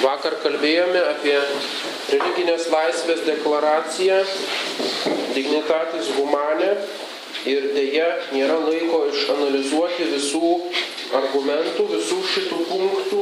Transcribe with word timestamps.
Vakar 0.00 0.38
kalbėjome 0.40 1.00
apie 1.10 1.34
religinės 2.08 2.70
laisvės 2.72 3.20
deklaraciją 3.26 4.20
Dignitatis 5.34 6.08
Humane 6.16 6.70
ir 7.50 7.66
dėja 7.74 8.06
nėra 8.32 8.56
laiko 8.64 9.02
išanalizuoti 9.10 10.08
visų 10.14 10.52
argumentų, 11.20 11.86
visų 11.92 12.18
šitų 12.32 12.62
punktų, 12.70 13.20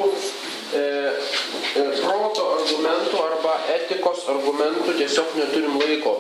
e, 0.79 0.85
e, 0.85 1.85
proto 2.05 2.47
argumentų 2.61 3.25
arba 3.27 3.59
etikos 3.75 4.23
argumentų, 4.31 4.95
tiesiog 5.01 5.35
neturim 5.41 5.79
laiko 5.83 6.15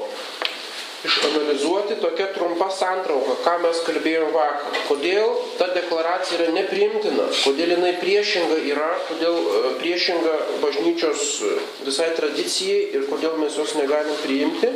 išanalizuoti 1.04 1.98
tokia 2.02 2.26
trumpa 2.34 2.68
santrauka, 2.74 3.36
ką 3.44 3.54
mes 3.62 3.82
kalbėjome 3.86 4.32
vakar. 4.34 4.80
Kodėl 4.88 5.36
ta 5.60 5.68
deklaracija 5.74 6.40
yra 6.40 6.54
nepriimtina, 6.56 7.28
kodėl 7.44 7.76
jinai 7.76 7.94
priešinga 8.00 8.58
yra, 8.72 8.90
kodėl 9.10 9.38
e, 9.38 9.62
priešinga 9.82 10.34
bažnyčios 10.64 11.28
e, 11.46 11.54
visai 11.86 12.10
tradicijai 12.18 12.80
ir 12.98 13.06
kodėl 13.10 13.38
mes 13.42 13.58
jos 13.58 13.76
negalim 13.78 14.18
priimti. 14.24 14.72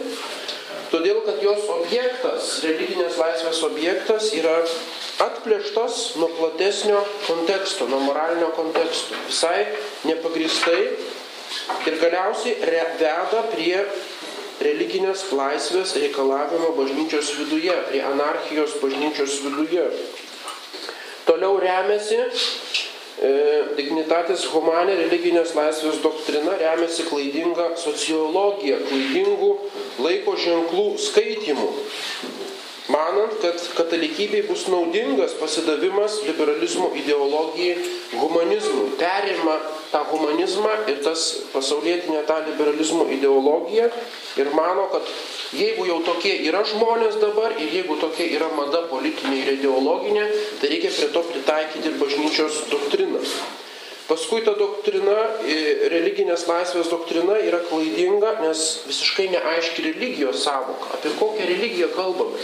Todėl, 0.93 1.23
kad 1.25 1.41
jos 1.41 1.65
objektas, 1.73 2.59
religinės 2.67 3.17
laisvės 3.17 3.63
objektas 3.65 4.29
yra 4.37 4.59
atplėštas 5.25 6.19
nuo 6.21 6.29
platesnio 6.37 7.01
konteksto, 7.25 7.87
nuo 7.89 8.03
moralinio 8.05 8.51
konteksto. 8.59 9.17
Visai 9.31 9.71
nepagristai 10.05 10.83
ir 11.89 11.97
galiausiai 11.97 12.59
veda 13.01 13.47
prie 13.55 13.79
religinės 14.61 15.25
laisvės 15.33 15.95
reikalavimo 16.01 16.73
bažnyčios 16.77 17.33
viduje, 17.39 17.75
prie 17.89 18.03
anarchijos 18.05 18.77
bažnyčios 18.83 19.41
viduje. 19.47 19.87
Toliau 21.27 21.57
remiasi 21.63 22.19
e, 22.19 23.33
dignitatis 23.79 24.45
humanė 24.53 24.99
religinės 25.05 25.55
laisvės 25.57 26.03
doktrina, 26.05 26.57
remiasi 26.61 27.07
klaidinga 27.09 27.73
sociologija, 27.81 28.81
klaidingų 28.89 29.53
laiko 30.03 30.37
ženklų 30.37 30.89
skaitimų 31.09 31.71
manant, 32.89 33.35
kad 33.43 33.59
katalikybei 33.77 34.43
bus 34.49 34.67
naudingas 34.67 35.37
pasidavimas 35.39 36.23
liberalizmo 36.27 36.91
ideologijai, 36.99 37.79
humanizmui. 38.19 38.97
Perima 38.99 39.59
tą 39.93 40.03
humanizmą 40.11 40.73
ir 40.91 40.99
tas 41.05 41.23
pasaulietinė 41.53 42.25
tą 42.27 42.41
liberalizmo 42.49 43.07
ideologiją 43.15 43.89
ir 44.41 44.53
mano, 44.57 44.89
kad 44.93 45.07
jeigu 45.55 45.87
jau 45.87 46.01
tokie 46.07 46.35
yra 46.49 46.65
žmonės 46.67 47.21
dabar 47.23 47.55
ir 47.61 47.71
jeigu 47.79 47.99
tokia 48.03 48.31
yra 48.39 48.51
mada 48.57 48.87
politinė 48.91 49.43
ir 49.45 49.53
ideologinė, 49.59 50.29
tai 50.61 50.73
reikia 50.73 50.95
prie 50.97 51.11
to 51.15 51.27
pritaikyti 51.31 51.93
ir 51.93 52.01
bažnyčios 52.03 52.65
doktriną. 52.73 53.23
Paskui 54.09 54.43
ta 54.45 54.53
doktrina, 54.59 55.15
religinės 55.93 56.49
laisvės 56.49 56.91
doktrina 56.91 57.39
yra 57.47 57.63
klaidinga, 57.69 58.35
nes 58.43 58.83
visiškai 58.89 59.29
neaiški 59.33 59.87
religijos 59.87 60.43
savoka. 60.43 60.91
Apie 60.99 61.15
kokią 61.21 61.47
religiją 61.49 61.93
kalbame? 61.95 62.43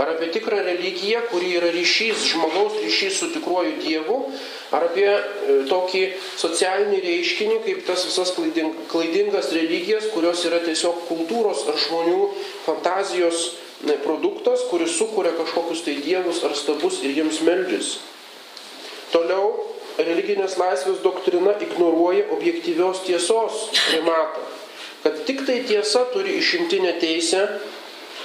Ar 0.00 0.08
apie 0.14 0.30
tikrą 0.32 0.62
religiją, 0.64 1.20
kuri 1.28 1.50
yra 1.58 1.68
ryšys, 1.74 2.24
žmogaus 2.32 2.78
ryšys 2.80 3.18
su 3.20 3.26
tikruoju 3.34 3.74
Dievu, 3.82 4.20
ar 4.72 4.86
apie 4.86 5.08
e, 5.12 5.20
tokį 5.68 6.04
socialinį 6.40 7.00
reiškinį, 7.04 7.58
kaip 7.66 7.82
tas 7.88 8.06
visas 8.08 8.32
klaidingas 8.36 9.50
religijas, 9.52 10.08
kurios 10.14 10.46
yra 10.48 10.62
tiesiog 10.64 11.02
kultūros 11.10 11.66
ar 11.68 11.76
žmonių 11.84 12.20
fantazijos 12.64 13.50
produktas, 14.04 14.64
kuris 14.70 14.96
sukuria 14.96 15.32
kažkokius 15.36 15.84
tai 15.84 15.96
dievus 16.04 16.40
ar 16.44 16.56
stabus 16.56 17.00
ir 17.04 17.16
jiems 17.16 17.40
meldžiasi. 17.44 18.00
Toliau 19.10 19.52
religinės 19.98 20.56
laisvės 20.60 21.00
doktrina 21.04 21.54
ignoruoja 21.64 22.28
objektyvios 22.34 23.02
tiesos 23.06 23.68
primatą, 23.88 24.44
kad 25.04 25.24
tik 25.26 25.44
tai 25.48 25.60
tiesa 25.68 26.04
turi 26.14 26.36
išimtinę 26.38 26.96
teisę 27.02 27.46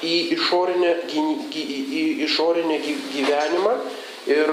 į 0.06 0.16
išorinę, 0.36 0.94
į 1.10 2.04
išorinę 2.28 2.80
gyvenimą 2.86 3.76
ir 4.32 4.52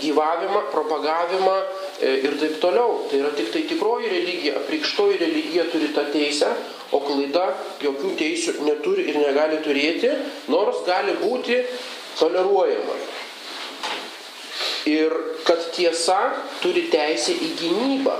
gyvavimą, 0.00 0.60
propagavimą 0.72 1.56
e, 2.00 2.10
ir 2.26 2.36
taip 2.40 2.58
toliau. 2.60 3.06
Tai 3.10 3.20
yra 3.22 3.32
tik 3.36 3.52
tai 3.54 3.62
tikroji 3.70 4.10
religija, 4.12 4.56
apreikštoji 4.60 5.20
religija 5.22 5.64
turi 5.72 5.92
tą 5.96 6.04
teisę, 6.12 6.50
o 6.92 7.00
klaida 7.04 7.46
jokių 7.82 8.12
teisių 8.20 8.58
neturi 8.66 9.08
ir 9.10 9.20
negali 9.22 9.62
turėti, 9.64 10.12
nors 10.52 10.82
gali 10.86 11.16
būti 11.22 11.62
toleruojama. 12.20 12.98
Ir 14.86 15.14
kad 15.46 15.64
tiesa 15.74 16.20
turi 16.62 16.86
teisę 16.92 17.34
į 17.34 17.54
gynybą, 17.58 18.18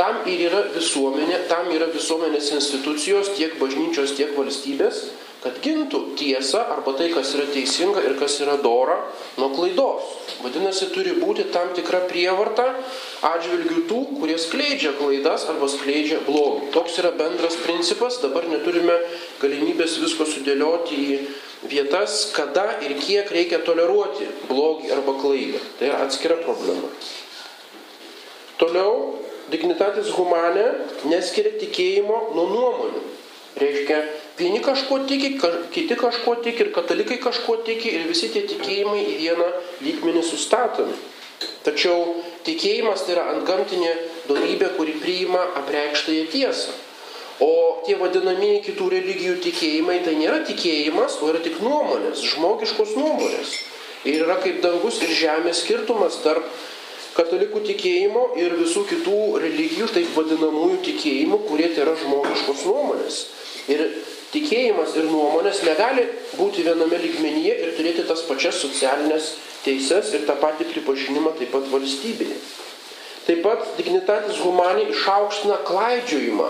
Tam 0.00 0.22
ir 0.24 0.46
yra 0.46 0.60
visuomenė, 0.72 1.42
tam 1.50 1.66
yra 1.74 1.90
visuomenės 1.92 2.46
institucijos, 2.56 3.34
tiek 3.36 3.58
bažnyčios, 3.60 4.14
tiek 4.16 4.30
valstybės, 4.32 5.02
kad 5.40 5.56
gintų 5.64 6.00
tiesą 6.20 6.60
arba 6.74 6.92
tai, 6.98 7.08
kas 7.14 7.32
yra 7.36 7.46
teisinga 7.48 8.02
ir 8.04 8.16
kas 8.20 8.36
yra 8.44 8.58
dora 8.60 8.98
nuo 9.40 9.48
klaidos. 9.54 10.10
Vadinasi, 10.44 10.90
turi 10.92 11.14
būti 11.20 11.46
tam 11.54 11.72
tikra 11.76 12.02
prievarta 12.10 12.66
atžvilgių 13.24 13.84
tų, 13.88 14.00
kurie 14.20 14.36
skleidžia 14.40 14.92
klaidas 14.98 15.46
arba 15.52 15.68
skleidžia 15.72 16.20
blogį. 16.26 16.70
Toks 16.76 16.98
yra 17.00 17.12
bendras 17.16 17.56
principas, 17.64 18.20
dabar 18.24 18.48
neturime 18.52 18.98
galimybės 19.40 19.96
visko 20.04 20.28
sudėlioti 20.28 21.00
į 21.00 21.18
vietas, 21.72 22.26
kada 22.36 22.66
ir 22.84 22.96
kiek 23.00 23.32
reikia 23.32 23.60
toleruoti 23.64 24.28
blogį 24.48 24.92
arba 24.96 25.16
klaidą. 25.20 25.60
Tai 25.78 25.88
yra 25.88 26.04
atskira 26.04 26.36
problema. 26.44 26.92
Toliau 28.60 29.16
dignitatis 29.52 30.12
humanė 30.14 30.66
neskiria 31.08 31.56
tikėjimo 31.60 32.26
nuo 32.36 32.44
nuomonių. 32.52 33.06
Reiškia, 33.60 33.96
vieni 34.40 34.60
kažko 34.64 35.02
tiki, 35.08 35.36
kiti 35.74 35.96
kažko 36.00 36.36
tiki 36.44 36.66
ir 36.66 36.72
katalikai 36.74 37.20
kažko 37.22 37.60
tiki 37.66 37.94
ir 37.98 38.08
visi 38.08 38.32
tie 38.32 38.42
tikėjimai 38.48 39.00
į 39.04 39.16
vieną 39.20 39.48
lygmenį 39.84 40.24
sustatomi. 40.26 40.96
Tačiau 41.64 42.16
tikėjimas 42.44 43.04
tai 43.04 43.16
yra 43.16 43.26
antgamtinė 43.34 43.90
darybė, 44.28 44.72
kuri 44.76 44.96
priima 45.00 45.42
apreikštąją 45.60 46.28
tiesą. 46.32 46.76
O 47.40 47.52
tie 47.86 47.96
vadinamieji 48.00 48.60
kitų 48.66 48.88
religijų 48.92 49.38
tikėjimai 49.44 50.00
tai 50.04 50.16
nėra 50.18 50.42
tikėjimas, 50.48 51.16
o 51.24 51.30
yra 51.32 51.40
tik 51.44 51.60
nuomonės, 51.64 52.20
žmogiškos 52.34 52.92
nuomonės. 52.98 53.54
Ir 54.08 54.24
yra 54.26 54.36
kaip 54.40 54.60
dangus 54.64 55.00
ir 55.04 55.12
žemės 55.16 55.62
skirtumas 55.64 56.18
tarp 56.24 56.44
katalikų 57.16 57.62
tikėjimo 57.70 58.26
ir 58.40 58.56
visų 58.60 58.84
kitų 58.88 59.18
religijų, 59.42 59.88
taip 59.92 60.12
vadinamųjų 60.16 60.80
tikėjimų, 60.86 61.40
kurie 61.48 61.68
tai 61.72 61.84
yra 61.86 61.96
žmogiškos 62.00 62.64
nuomonės. 62.68 63.20
Ir 63.72 63.86
tikėjimas 64.34 64.94
ir 64.98 65.10
nuomonės 65.10 65.62
negali 65.66 66.06
būti 66.38 66.64
viename 66.66 66.98
lygmenyje 67.02 67.54
ir 67.64 67.76
turėti 67.76 68.06
tas 68.08 68.22
pačias 68.28 68.60
socialinės 68.62 69.34
teises 69.64 70.14
ir 70.16 70.26
tą 70.28 70.36
patį 70.40 70.68
pripažinimą 70.70 71.34
taip 71.38 71.52
pat 71.54 71.68
valstybėje. 71.72 72.38
Taip 73.26 73.42
pat 73.44 73.64
dignitatis 73.76 74.40
humaniai 74.42 74.88
išaukština 74.94 75.60
klaidžiojimą, 75.68 76.48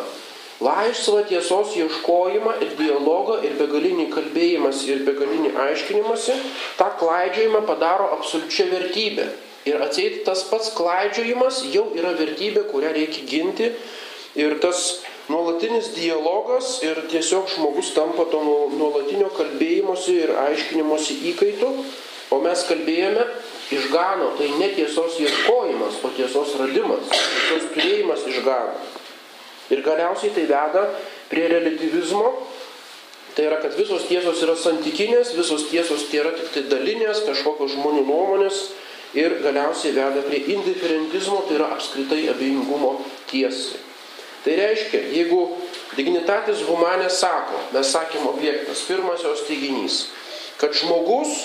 laisvą 0.65 1.25
tiesos 1.29 1.75
ieškojimą 1.77 2.59
ir 2.65 2.75
dialogą 2.79 3.41
ir 3.45 3.57
begalinį 3.59 4.07
kalbėjimas 4.15 4.85
ir 4.89 5.03
begalinį 5.09 5.55
aiškinimąsi, 5.67 6.37
tą 6.79 6.91
klaidžiojimą 7.01 7.65
padaro 7.69 8.11
absoliučia 8.17 8.69
vertybė. 8.71 9.31
Ir 9.69 9.83
atseit 9.85 10.23
tas 10.25 10.47
pats 10.49 10.71
klaidžiojimas 10.77 11.65
jau 11.75 11.91
yra 11.97 12.15
vertybė, 12.17 12.65
kurią 12.71 12.95
reikia 12.97 13.27
ginti. 13.29 13.73
Ir 14.39 14.55
tas 14.63 15.03
nuolatinis 15.31 15.93
dialogas 15.95 16.81
ir 16.87 16.99
tiesiog 17.11 17.49
žmogus 17.55 17.93
tampa 17.97 18.27
to 18.33 18.43
nuolatinio 18.75 19.31
kalbėjimosi 19.37 20.17
ir 20.27 20.35
aiškinimosi 20.47 21.21
įkaitu. 21.33 21.71
O 22.31 22.39
mes 22.39 22.61
kalbėjome 22.69 23.25
išgano, 23.75 24.29
tai 24.39 24.53
netiesos 24.61 25.17
ieškojimas, 25.19 25.97
o 26.07 26.11
tiesos 26.15 26.53
radimas, 26.61 27.09
tiesos 27.11 27.73
turėjimas 27.75 28.23
išgano. 28.31 28.77
Ir 29.75 29.83
galiausiai 29.87 30.31
tai 30.37 30.45
veda 30.51 30.85
prie 31.31 31.49
relativizmo, 31.51 32.31
Tai 33.35 33.45
yra, 33.47 33.61
kad 33.63 33.77
visos 33.79 34.09
tiesos 34.09 34.41
yra 34.43 34.57
santykinės, 34.59 35.37
visos 35.39 35.69
tiesos 35.71 36.09
tai 36.11 36.19
yra 36.25 36.33
tik 36.35 36.49
tai 36.55 36.63
dalinės, 36.73 37.23
kažkokios 37.29 37.77
žmonių 37.77 38.03
nuomonės 38.09 38.59
ir 39.15 39.37
galiausiai 39.45 39.95
veda 39.95 40.25
prie 40.27 40.43
indiferentizmo, 40.57 41.45
tai 41.47 41.61
yra 41.61 41.71
apskritai 41.77 42.25
abejingumo 42.33 42.97
tiesai. 43.31 43.79
Tai 44.45 44.57
reiškia, 44.57 45.03
jeigu 45.13 45.41
dignitatis 45.99 46.63
humanė 46.65 47.11
sako, 47.13 47.61
mes 47.75 47.91
sakėm 47.93 48.29
objektas, 48.31 48.87
pirmas 48.89 49.25
jos 49.27 49.45
teiginys, 49.49 50.05
kad 50.61 50.73
žmogus 50.77 51.43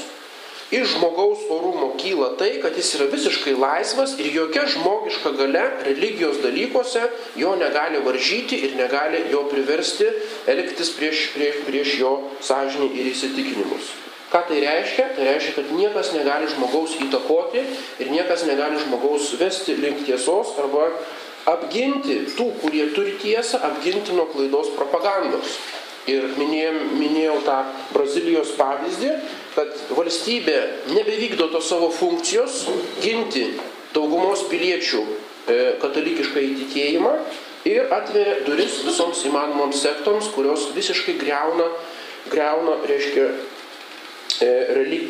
iš 0.71 0.95
žmogaus 0.95 1.43
orumo 1.49 1.91
kyla 1.99 2.31
tai, 2.39 2.55
kad 2.61 2.77
jis 2.77 2.95
yra 2.97 3.05
visiškai 3.11 3.53
laisvas 3.53 4.15
ir 4.19 4.31
jokia 4.33 4.65
žmogiška 4.73 5.35
gale 5.37 5.65
religijos 5.85 6.39
dalykuose 6.41 7.03
jo 7.37 7.53
negali 7.59 8.01
varžyti 8.05 8.63
ir 8.65 8.73
negali 8.79 9.21
jo 9.31 9.43
priversti 9.51 10.09
elgtis 10.47 10.89
prieš, 10.97 11.29
prieš, 11.35 11.61
prieš 11.67 11.99
jo 11.99 12.15
sąžinį 12.41 12.89
ir 12.97 13.11
įsitikinimus. 13.11 13.93
Ką 14.31 14.41
tai 14.49 14.63
reiškia? 14.63 15.11
Tai 15.15 15.27
reiškia, 15.29 15.53
kad 15.59 15.69
niekas 15.77 16.09
negali 16.15 16.49
žmogaus 16.49 16.97
įtakoti 17.05 17.61
ir 18.01 18.09
niekas 18.09 18.47
negali 18.49 18.81
žmogaus 18.81 19.35
vesti 19.39 19.77
link 19.77 20.01
tiesos 20.07 20.57
arba 20.59 20.89
apginti 21.49 22.21
tų, 22.35 22.49
kurie 22.61 22.89
turi 22.95 23.15
tiesą, 23.21 23.61
apginti 23.65 24.15
nuo 24.15 24.27
klaidos 24.31 24.71
propagandos. 24.77 25.59
Ir 26.09 26.27
minėjom, 26.37 26.75
minėjau 26.99 27.39
tą 27.47 27.57
Brazilijos 27.95 28.51
pavyzdį, 28.59 29.11
kad 29.55 29.71
valstybė 29.97 30.57
nebevykdo 30.93 31.47
to 31.53 31.61
savo 31.65 31.89
funkcijos 31.93 32.65
ginti 33.01 33.47
daugumos 33.95 34.43
piliečių 34.51 35.01
e, 35.01 35.57
katalikišką 35.81 36.43
įtikėjimą 36.51 37.15
ir 37.65 37.89
atveria 37.95 38.37
duris 38.45 38.83
visoms 38.85 39.23
įmanomoms 39.25 39.81
sektoms, 39.81 40.29
kurios 40.35 40.69
visiškai 40.77 41.17
greuna, 41.17 41.71
greuna 42.29 42.77
reiškia, 42.85 43.29
e, 44.45 44.51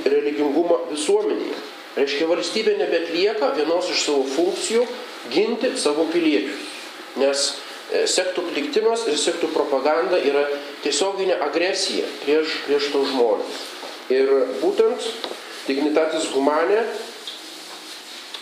religingumą 0.07 0.85
visuomenėje. 0.93 1.74
Reiškia, 1.95 2.27
valstybė 2.27 2.75
nebetlieka 2.79 3.53
vienos 3.55 3.87
iš 3.91 4.01
savo 4.09 4.25
funkcijų 4.27 4.83
ginti 5.31 5.71
savo 5.79 6.07
piliečius. 6.11 6.65
Nes 7.21 7.45
e, 7.55 8.03
sektų 8.11 8.49
pliktimas 8.49 9.05
ir 9.07 9.15
sektų 9.19 9.53
propaganda 9.53 10.19
yra 10.19 10.43
tiesioginė 10.83 11.39
agresija 11.47 12.09
prieš, 12.25 12.59
prieš 12.67 12.91
tos 12.91 13.07
žmonės. 13.13 13.63
Ir 14.11 14.29
būtent 14.59 15.07
dignitatis 15.69 16.27
humanė 16.35 16.83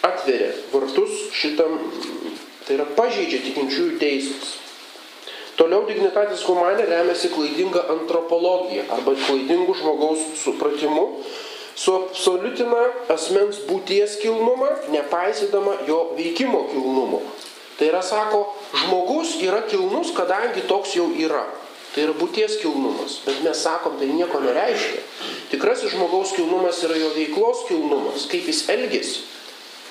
atveria 0.04 0.50
vartus 0.74 1.30
šitam, 1.38 1.78
tai 2.66 2.80
yra 2.80 2.90
pažeidžia 2.98 3.46
tikinčiųjų 3.46 4.02
teisės. 4.02 4.58
Toliau 5.54 5.86
dignitatis 5.86 6.42
humanė 6.50 6.88
remiasi 6.90 7.30
klaidinga 7.30 7.86
antropologija 7.94 8.88
arba 8.96 9.14
klaidingų 9.14 9.78
žmogaus 9.78 10.24
supratimu, 10.42 11.06
suabsoliutina 11.80 12.84
asmens 13.14 13.64
būties 13.68 14.20
kilnumą, 14.22 14.70
nepaisydama 14.94 15.80
jo 15.88 16.00
veikimo 16.18 16.68
kilnumo. 16.72 17.22
Tai 17.78 17.90
yra, 17.90 18.04
sako, 18.06 18.46
žmogus 18.84 19.38
yra 19.42 19.64
kilnus, 19.70 20.14
kadangi 20.16 20.66
toks 20.70 20.94
jau 20.98 21.10
yra. 21.18 21.44
Tai 21.94 22.08
yra 22.08 22.14
būties 22.18 22.60
kilnumas. 22.62 23.20
Bet 23.26 23.42
mes 23.46 23.60
sakom, 23.66 23.98
tai 24.00 24.10
nieko 24.14 24.42
nereiškia. 24.42 25.02
Tikrasis 25.52 25.94
žmogaus 25.94 26.34
kilnumas 26.38 26.82
yra 26.86 26.98
jo 26.98 27.12
veiklos 27.18 27.66
kilnumas, 27.70 28.28
kaip 28.30 28.50
jis 28.50 28.64
elgesi. 28.74 29.26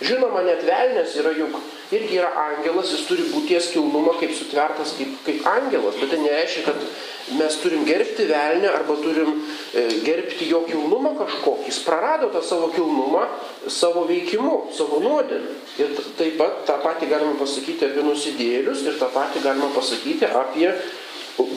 Žinoma, 0.02 0.42
net 0.46 0.64
velnės 0.66 1.14
yra 1.20 1.32
juk 1.36 1.56
irgi 1.92 2.18
yra 2.18 2.30
angelas, 2.48 2.90
jis 2.94 3.04
turi 3.08 3.26
būties 3.30 3.70
kilnumą 3.74 4.14
kaip 4.20 4.32
sutvertas 4.36 4.94
kaip, 4.96 5.18
kaip 5.26 5.48
angelas, 5.48 5.98
bet 6.00 6.12
tai 6.12 6.20
nereiškia, 6.22 6.64
kad 6.66 7.36
mes 7.38 7.58
turim 7.62 7.84
gerbti 7.86 8.26
velnę 8.30 8.70
arba 8.72 8.96
turim 9.02 9.34
e, 9.76 9.84
gerbti 10.06 10.48
jo 10.50 10.62
kilnumą 10.68 11.12
kažkokį. 11.20 11.68
Jis 11.68 11.82
prarado 11.86 12.30
tą 12.32 12.42
savo 12.44 12.70
kilnumą 12.74 13.26
savo 13.70 14.06
veikimu, 14.08 14.56
savo 14.76 15.02
nuodėmę. 15.04 15.58
Ir 15.82 15.94
taip 16.18 16.40
pat 16.40 16.64
tą 16.68 16.80
patį 16.82 17.12
galima 17.12 17.36
pasakyti 17.40 17.88
apie 17.88 18.04
nusidėlius 18.06 18.84
ir 18.88 18.98
tą 19.00 19.08
patį 19.12 19.44
galima 19.44 19.70
pasakyti 19.76 20.28
apie 20.28 20.72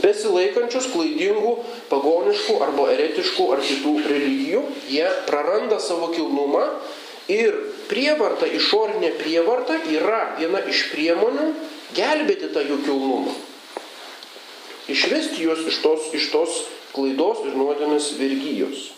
besilaikančius 0.03 0.88
klaidingų, 0.94 1.56
pagoniškų 1.91 2.59
arba 2.63 2.89
eretiškų 2.94 3.48
ar 3.56 3.63
kitų 3.63 3.95
religijų, 4.07 4.62
jie 4.91 5.07
praranda 5.27 5.81
savo 5.83 6.12
kilnumą 6.15 6.63
ir 7.31 7.57
prievarta, 7.90 8.48
išorinė 8.48 9.14
prievarta 9.20 9.78
yra 9.92 10.36
viena 10.40 10.62
iš 10.70 10.88
priemonių 10.94 11.52
gelbėti 11.98 12.52
tą 12.54 12.64
jų 12.66 12.82
kilnumą. 12.86 13.36
Išvesti 14.92 15.42
juos 15.42 15.64
iš 15.66 15.80
tos, 15.82 16.12
iš 16.14 16.30
tos 16.34 16.60
klaidos 16.94 17.42
ir 17.48 17.56
nuodėmės 17.58 18.12
vergyjos. 18.20 18.92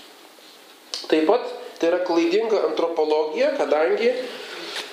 Taip 1.08 1.30
pat 1.30 1.48
tai 1.80 1.92
yra 1.92 2.02
klaidinga 2.04 2.66
antropologija, 2.72 3.54
kadangi 3.60 4.12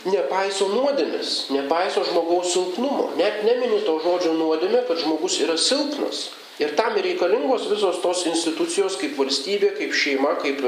nepaiso 0.07 0.69
nuodėmės, 0.71 1.35
nepaiso 1.55 2.05
žmogaus 2.07 2.53
silpnumo. 2.53 3.11
Net 3.19 3.43
nemini 3.47 3.81
to 3.87 3.97
žodžio 4.05 4.35
nuodėmė, 4.39 4.85
kad 4.89 5.01
žmogus 5.01 5.41
yra 5.45 5.57
silpnas. 5.61 6.29
Ir 6.63 6.75
tam 6.79 6.95
reikalingos 6.95 7.67
visos 7.67 7.99
tos 8.03 8.21
institucijos 8.31 8.95
kaip 9.01 9.17
valstybė, 9.19 9.73
kaip 9.79 9.95
šeima, 9.99 10.37
kaip 10.43 10.63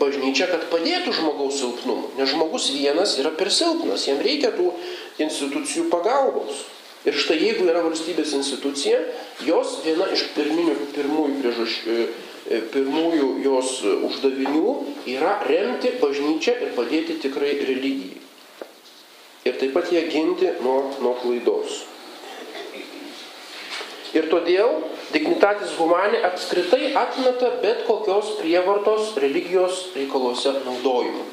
bažnyčia, 0.00 0.48
kad 0.50 0.66
padėtų 0.72 1.14
žmogaus 1.14 1.60
silpnumui. 1.60 2.10
Nes 2.18 2.32
žmogus 2.32 2.72
vienas 2.74 3.14
yra 3.22 3.30
per 3.38 3.52
silpnas, 3.54 4.08
jam 4.10 4.18
reikia 4.24 4.50
tų 4.56 4.72
institucijų 5.22 5.86
pagalbos. 5.92 6.64
Ir 7.06 7.14
štai 7.14 7.38
jeigu 7.38 7.68
yra 7.70 7.84
valstybės 7.86 8.34
institucija, 8.34 8.98
jos 9.46 9.78
viena 9.84 10.10
iš 10.12 10.26
pirminių, 10.34 10.74
pirmųjų 10.96 11.36
priežasčių 11.44 11.98
e, 12.02 12.62
pirmųjų 12.74 13.28
jos 13.46 13.76
uždavinių 14.10 14.78
yra 15.14 15.38
remti 15.46 15.94
bažnyčią 16.02 16.58
ir 16.58 16.74
padėti 16.74 17.20
tikrai 17.22 17.54
religijai 17.62 18.26
ir 19.48 19.56
taip 19.60 19.72
pat 19.74 19.92
ją 19.92 20.02
ginti 20.12 20.50
nuo, 20.62 20.78
nuo 21.02 21.14
klaidos. 21.22 21.84
Ir 24.16 24.28
todėl 24.32 24.80
dignitatis 25.12 25.74
humanė 25.78 26.22
apskritai 26.28 26.92
atmeta 26.98 27.54
bet 27.62 27.84
kokios 27.88 28.34
prievartos 28.40 29.14
religijos 29.22 29.88
reikaluose 29.96 30.54
naudojimą. 30.66 31.26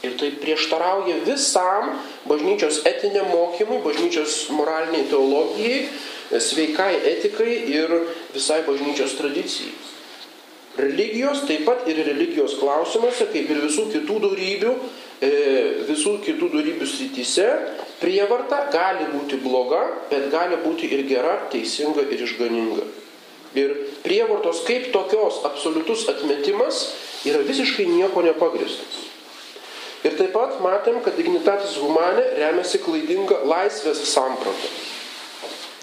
Ir 0.00 0.16
tai 0.16 0.30
prieštarauja 0.40 1.18
visam 1.26 1.90
bažnyčios 2.28 2.80
etiniam 2.88 3.28
mokymui, 3.28 3.82
bažnyčios 3.84 4.46
moraliniai 4.56 5.08
teologijai, 5.10 5.82
sveikai 6.40 6.94
etikai 7.12 7.52
ir 7.68 7.92
visai 8.32 8.62
bažnyčios 8.64 9.18
tradicijai. 9.18 9.74
Religijos 10.80 11.42
taip 11.48 11.66
pat 11.66 11.84
ir 11.90 11.98
religijos 12.06 12.54
klausimuose, 12.60 13.26
kaip 13.32 13.50
ir 13.50 13.60
visų 13.66 13.90
kitų 13.92 14.16
darybių, 14.24 14.74
visų 15.20 16.16
kitų 16.24 16.48
darybių 16.54 16.86
srityse 16.88 17.46
prievarta 18.00 18.62
gali 18.72 19.04
būti 19.12 19.36
bloga, 19.42 19.82
bet 20.08 20.30
gali 20.32 20.56
būti 20.64 20.88
ir 20.88 21.04
gera, 21.08 21.36
teisinga 21.52 22.06
ir 22.08 22.24
išganinga. 22.24 22.86
Ir 23.58 23.74
prievartos 24.04 24.62
kaip 24.64 24.92
tokios 24.94 25.42
absoliutus 25.44 26.06
atmetimas 26.08 26.86
yra 27.26 27.42
visiškai 27.44 27.84
nieko 27.90 28.22
nepagristas. 28.24 29.10
Ir 30.06 30.14
taip 30.16 30.32
pat 30.32 30.56
matėm, 30.64 31.02
kad 31.04 31.18
dignitatis 31.18 31.76
humanė 31.82 32.24
remiasi 32.38 32.80
klaidinga 32.80 33.42
laisvės 33.44 34.00
samprata. 34.08 34.70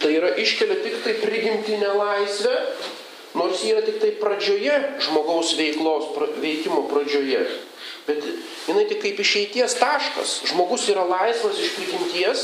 Tai 0.02 0.10
yra 0.14 0.32
iškelia 0.42 0.80
tik 0.82 1.04
tai 1.04 1.14
prigimtinę 1.22 1.92
laisvę, 1.94 2.56
nors 3.38 3.62
yra 3.68 3.84
tik 3.86 4.00
tai 4.02 4.16
pradžioje 4.18 4.80
žmogaus 5.06 5.54
veiklos, 5.60 6.10
veikimo 6.42 6.88
pradžioje. 6.90 7.44
Bet 8.08 8.24
jinai 8.68 8.86
tik 8.88 9.02
kaip 9.04 9.20
išeities 9.20 9.76
taškas. 9.82 10.38
Žmogus 10.52 10.88
yra 10.94 11.04
laisvas 11.08 11.60
iš 11.60 11.74
prigimties, 11.76 12.44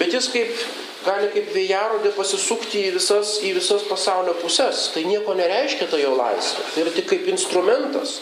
bet 0.00 0.14
jis 0.16 0.28
kaip, 0.32 0.64
gali 1.04 1.28
kaip 1.34 1.52
vėjarodė 1.52 2.14
pasisukti 2.16 2.86
į 2.88 2.94
visas, 2.96 3.36
į 3.44 3.52
visas 3.58 3.84
pasaulio 3.90 4.34
pusės. 4.40 4.88
Tai 4.94 5.04
nieko 5.08 5.36
nereiškia 5.36 5.90
ta 5.92 6.00
jo 6.00 6.14
laisvė. 6.16 6.64
Tai 6.72 6.84
yra 6.86 6.94
tik 6.96 7.10
kaip 7.12 7.28
instrumentas. 7.32 8.20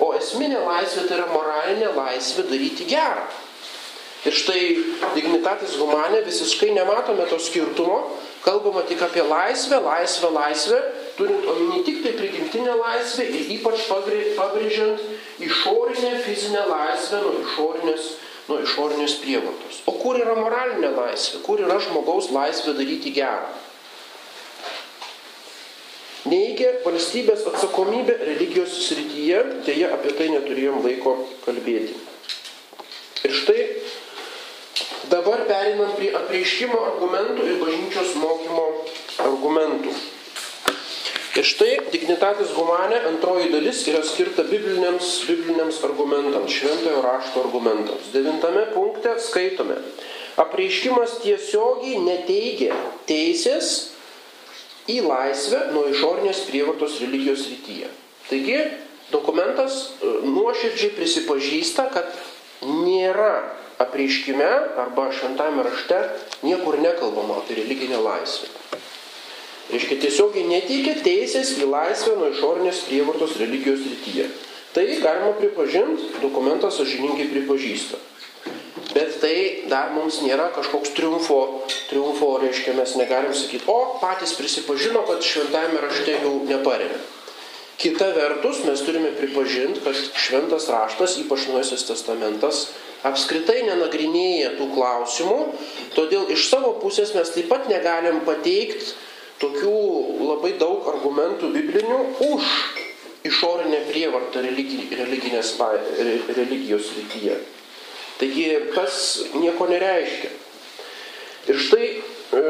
O 0.00 0.14
esminė 0.16 0.64
laisvė 0.64 1.06
tai 1.06 1.18
yra 1.20 1.28
moralinė 1.30 1.92
laisvė 1.94 2.48
daryti 2.48 2.88
gerą. 2.88 3.28
Ir 4.22 4.34
štai 4.38 4.60
dignitatis 5.16 5.74
humanė 5.80 6.22
visiškai 6.24 6.70
nematome 6.76 7.26
to 7.26 7.40
skirtumo, 7.42 7.98
kalbama 8.44 8.84
tik 8.86 9.02
apie 9.02 9.24
laisvę, 9.26 9.80
laisvę, 9.82 10.30
laisvę, 10.30 10.78
turint 11.16 11.46
omeny 11.46 11.82
tik 11.86 12.02
tai 12.04 12.12
prigimtinę 12.18 12.76
laisvę 12.80 13.26
ir 13.28 13.50
ypač 13.56 13.86
pabrėžiant 13.88 15.02
išorinę 15.42 16.12
fizinę 16.24 16.62
laisvę 16.70 17.20
nuo 17.24 17.34
išorinės, 17.42 18.06
nuo 18.48 18.60
išorinės 18.62 19.18
prievartos. 19.24 19.82
O 19.86 19.96
kur 20.02 20.20
yra 20.20 20.36
moralinė 20.38 20.92
laisvė, 20.96 21.42
kur 21.46 21.60
yra 21.64 21.78
žmogaus 21.82 22.30
laisvė 22.34 22.76
daryti 22.78 23.12
gerą? 23.16 23.50
Neigia 26.22 26.70
valstybės 26.84 27.42
atsakomybė 27.50 28.14
religijos 28.20 28.76
srityje, 28.86 29.40
dėja 29.66 29.90
apie 29.96 30.12
tai 30.14 30.28
neturėjom 30.30 30.84
laiko 30.84 31.16
kalbėti. 31.42 31.96
Ir 33.26 33.34
štai 33.40 33.64
dabar 35.10 35.42
perinam 35.50 35.90
prie 35.98 36.12
apreiškimo 36.14 36.78
argumentų 36.92 37.48
ir 37.50 37.58
bažnyčios 37.60 38.14
mokymo 38.22 38.66
argumentų. 39.26 39.94
Ir 41.32 41.46
štai 41.48 41.78
dignitatis 41.88 42.50
humanė 42.52 42.98
antroji 43.08 43.46
dalis 43.54 43.78
yra 43.88 44.02
skirta 44.04 44.44
bibliniams, 44.50 45.22
bibliniams 45.24 45.78
argumentams, 45.86 46.52
šventojo 46.52 46.98
rašto 47.06 47.40
argumentams. 47.46 48.10
Devintame 48.12 48.66
punkte 48.74 49.14
skaitome. 49.16 49.78
Apreiškimas 50.42 51.18
tiesiogiai 51.22 52.02
neteigia 52.04 52.76
teisės 53.08 53.72
į 54.92 54.98
laisvę 55.06 55.70
nuo 55.72 55.86
išornės 55.88 56.44
prievartos 56.50 56.98
religijos 57.00 57.46
rytyje. 57.48 57.88
Taigi 58.28 58.58
dokumentas 59.12 59.78
e, 59.80 60.12
nuoširdžiai 60.28 60.92
prisipažįsta, 60.98 61.88
kad 61.96 62.12
nėra 62.64 63.32
apreiškime 63.80 64.50
arba 64.84 65.08
šventame 65.16 65.64
rašte 65.64 66.04
niekur 66.44 66.76
nekalbama 66.80 67.40
apie 67.40 67.62
religinę 67.62 68.04
laisvę. 68.04 68.52
Reiškia, 69.70 70.00
tiesiogiai 70.02 70.48
neteikia 70.48 70.96
teisės 71.04 71.54
į 71.62 71.68
laisvę 71.70 72.16
nuo 72.18 72.32
išorinės 72.32 72.82
prievartos 72.88 73.36
religijos 73.40 73.84
rytyje. 73.86 74.26
Tai 74.72 74.86
galima 75.04 75.34
pripažinti, 75.38 76.16
dokumentas 76.22 76.80
sažininkai 76.80 77.28
pripažįsta. 77.30 78.00
Bet 78.92 79.18
tai 79.22 79.34
dar 79.70 79.92
mums 79.94 80.18
nėra 80.24 80.50
kažkoks 80.52 80.92
triumfo, 80.96 81.38
triumfo 81.88 82.34
reiškia, 82.42 82.74
mes 82.76 82.94
negalim 83.00 83.32
sakyti, 83.36 83.64
o 83.70 83.98
patys 84.02 84.34
prisipažino, 84.36 85.04
kad 85.08 85.24
šventame 85.24 85.80
rašte 85.80 86.16
jų 86.18 86.32
neparėmė. 86.50 86.98
Kita 87.82 88.10
vertus, 88.16 88.60
mes 88.66 88.82
turime 88.84 89.12
pripažinti, 89.16 89.80
kad 89.84 89.96
šventas 89.96 90.68
raštas, 90.70 91.16
ypač 91.22 91.46
Nuojasis 91.48 91.86
testamentas, 91.88 92.66
apskritai 93.06 93.62
nenagrinėja 93.66 94.52
tų 94.58 94.68
klausimų, 94.74 95.38
todėl 95.96 96.28
iš 96.34 96.50
savo 96.52 96.74
pusės 96.82 97.14
mes 97.16 97.32
taip 97.34 97.48
pat 97.50 97.66
negalim 97.72 98.20
pateikti 98.28 98.92
tokių 99.42 99.76
labai 100.22 100.54
daug 100.60 100.86
argumentų 100.94 101.50
biblinių 101.54 101.98
už 102.30 102.50
išorinę 103.26 103.82
prievartą 103.90 104.42
religinės, 104.42 105.56
religijos 106.36 106.92
rytyje. 106.98 107.38
Taigi 108.18 108.46
tas 108.74 108.96
nieko 109.34 109.66
nereiškia. 109.70 110.30
Ir 111.50 111.58
štai 111.58 111.86
e, 111.90 112.42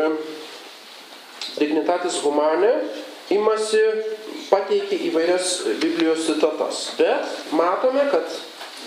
dignitatis 1.56 2.18
humanė 2.24 2.72
imasi, 3.32 3.80
pateikia 4.50 4.98
įvairias 5.08 5.54
Biblijos 5.80 6.26
citatas. 6.28 6.90
Bet 6.98 7.52
matome, 7.56 8.04
kad 8.12 8.28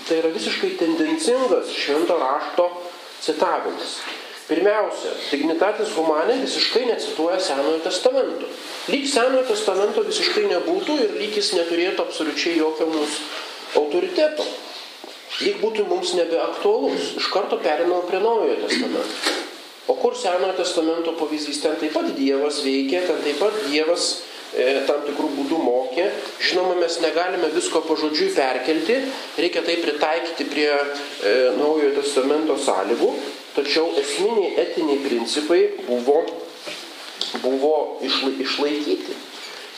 tai 0.06 0.20
yra 0.20 0.30
visiškai 0.34 0.76
tendencingas 0.78 1.72
švento 1.74 2.18
rašto 2.22 2.68
citavimas. 3.24 3.98
Pirmiausia, 4.46 5.10
dignitatis 5.26 5.90
humanė 5.98 6.36
visiškai 6.44 6.84
necituoja 6.86 7.40
Senojo 7.42 7.80
testamento. 7.82 8.46
Lyg 8.92 9.08
Senojo 9.10 9.42
testamento 9.48 10.04
visiškai 10.06 10.44
nebūtų 10.52 10.98
ir 11.02 11.16
lyg 11.18 11.34
jis 11.34 11.48
neturėtų 11.56 12.04
absoliučiai 12.04 12.60
jokio 12.60 12.86
mūsų 12.92 13.80
autoriteto. 13.80 14.44
Lyg 15.42 15.58
būtų 15.64 15.88
mums 15.90 16.12
nebeaktualus. 16.14 17.16
Iš 17.18 17.26
karto 17.34 17.58
perinam 17.64 18.06
prie 18.06 18.20
Naujojo 18.22 18.60
testamento. 18.62 19.34
O 19.90 19.96
kur 19.98 20.14
Senojo 20.18 20.54
testamento 20.60 21.16
pavyzdys? 21.18 21.58
Ten 21.64 21.74
taip 21.80 21.96
pat 21.96 22.12
Dievas 22.14 22.60
veikia, 22.62 23.02
ten 23.08 23.18
taip 23.24 23.40
pat 23.42 23.56
Dievas 23.66 24.06
e, 24.54 24.84
tam 24.86 25.02
tikrų 25.08 25.32
būdų 25.40 25.58
mokė. 25.62 26.06
Žinoma, 26.46 26.76
mes 26.84 27.00
negalime 27.02 27.50
visko 27.54 27.82
pažodžiui 27.86 28.30
perkelti, 28.38 29.00
reikia 29.42 29.64
tai 29.66 29.76
pritaikyti 29.82 30.46
prie 30.54 30.70
e, 30.70 31.34
Naujojo 31.58 31.96
testamento 31.98 32.54
sąlygų. 32.62 33.10
Tačiau 33.56 33.94
esminiai 33.96 34.52
etiniai 34.60 35.00
principai 35.00 35.62
buvo, 35.86 36.18
buvo 37.40 37.76
išlaikyti. 38.04 39.14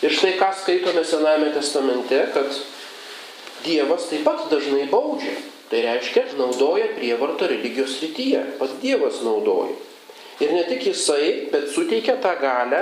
Ir 0.03 0.15
štai 0.15 0.33
ką 0.39 0.49
skaitome 0.55 1.05
Sename 1.07 1.53
testamente, 1.55 2.19
kad 2.35 2.51
Dievas 3.63 4.09
taip 4.11 4.25
pat 4.27 4.49
dažnai 4.51 4.89
baudžia. 4.91 5.37
Tai 5.69 5.83
reiškia, 5.85 6.25
naudoja 6.39 6.89
prievartą 6.97 7.47
religijos 7.51 7.99
rytyje. 8.03 8.41
Pats 8.59 8.79
Dievas 8.83 9.21
naudoja. 9.23 9.77
Ir 10.43 10.55
ne 10.55 10.65
tik 10.67 10.87
jisai, 10.91 11.51
bet 11.53 11.71
suteikia 11.71 12.17
tą 12.23 12.35
galę 12.41 12.81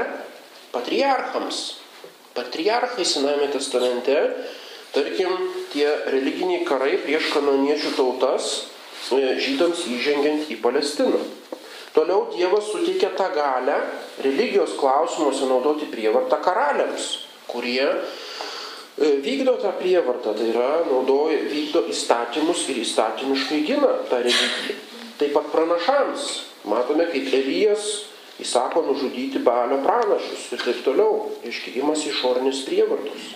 patriarchams. 0.73 1.61
Patriarchai 2.37 3.05
Sename 3.05 3.49
testamente, 3.53 4.17
tarkim, 4.97 5.33
tie 5.73 5.89
religiniai 6.13 6.65
karai 6.69 6.97
prieš 7.05 7.33
kanoniečių 7.37 7.93
tautas 7.97 8.51
žydams 9.43 9.85
įžengiant 9.97 10.51
į 10.51 10.61
Palestiną. 10.63 11.21
Toliau 11.97 12.27
Dievas 12.35 12.67
suteikia 12.73 13.11
tą 13.17 13.31
galę 13.33 13.77
religijos 14.21 14.75
klausimuose 14.77 15.47
naudoti 15.49 15.87
prievartą 15.89 16.37
karaliams, 16.45 17.07
kurie 17.49 17.87
e, 17.89 17.97
vykdo 19.25 19.57
tą 19.63 19.73
prievartą, 19.79 20.35
tai 20.37 20.51
yra 20.51 20.83
naudoja, 20.91 21.39
vykdo 21.49 21.87
įstatymus 21.93 22.67
ir 22.69 22.83
įstatymiškai 22.83 23.63
gina 23.65 23.95
tą 24.11 24.21
religiją. 24.27 24.77
Taip 25.17 25.33
pat 25.33 25.49
pranašams. 25.55 26.29
Matome, 26.69 27.07
kaip 27.09 27.33
Elijas 27.33 27.87
įsako 28.43 28.83
nužudyti 28.91 29.41
balio 29.41 29.79
pranašus 29.85 30.51
ir 30.53 30.65
taip 30.67 30.85
toliau. 30.85 31.31
Reiškia, 31.47 31.79
imasi 31.81 32.11
išorinės 32.13 32.65
prievartos. 32.69 33.31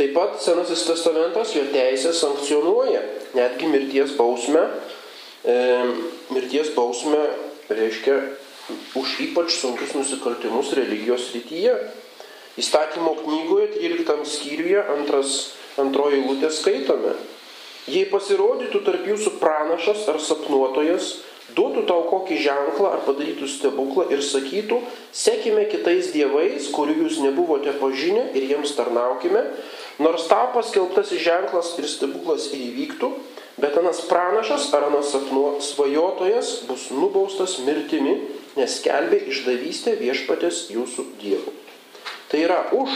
Taip 0.00 0.14
pat 0.16 0.38
Senasis 0.40 0.86
testamentas 0.88 1.50
jo 1.52 1.66
teisę 1.74 2.14
sankcionuoja 2.16 3.02
netgi 3.36 3.66
mirties 3.68 4.14
bausmę. 4.16 4.62
E, 5.44 5.56
mirties 6.32 6.70
bausmę 6.72 7.20
reiškia 7.68 8.14
už 8.96 9.18
ypač 9.26 9.58
sunkius 9.60 9.92
nusikaltimus 9.98 10.72
religijos 10.72 11.26
rytyje. 11.34 11.74
Įstatymo 12.56 13.12
knygoje 13.20 13.68
13 13.76 14.24
skyriuje 14.24 14.80
antras, 14.96 15.34
antroji 15.76 16.24
lūtė 16.24 16.48
skaitome. 16.48 17.12
Jei 17.90 18.08
pasirodytų 18.08 18.80
tarp 18.86 19.04
jūsų 19.04 19.36
pranašas 19.36 20.08
ar 20.08 20.16
sapnuotojas, 20.24 21.12
duotų 21.56 21.84
tau 21.88 22.04
kokį 22.10 22.38
ženklą 22.44 22.92
ar 22.94 23.02
padarytų 23.06 23.48
stebuklą 23.50 24.06
ir 24.14 24.22
sakytų, 24.24 24.80
sekime 25.12 25.66
kitais 25.70 26.12
dievais, 26.14 26.70
kurių 26.74 26.96
jūs 27.04 27.20
nebuvote 27.24 27.74
pažinę 27.80 28.30
ir 28.34 28.46
jiems 28.52 28.74
tarnaukime, 28.78 29.42
nors 30.02 30.28
tau 30.30 30.50
paskelbtasis 30.54 31.22
ženklas 31.24 31.74
ir 31.80 31.88
stebuklas 31.90 32.50
įvyktų, 32.56 33.12
bet 33.60 33.76
anas 33.80 34.02
pranašas 34.08 34.70
ar 34.76 34.88
anas 34.88 35.10
sapnuo 35.12 35.58
svajotojas 35.64 36.60
bus 36.68 36.88
nubaustas 36.94 37.58
mirtimi, 37.66 38.16
nes 38.56 38.78
kelbė 38.84 39.24
išdavystę 39.30 39.96
viešpatės 40.00 40.68
jūsų 40.74 41.06
dievų. 41.20 41.52
Tai 42.30 42.40
yra 42.40 42.60
už 42.74 42.94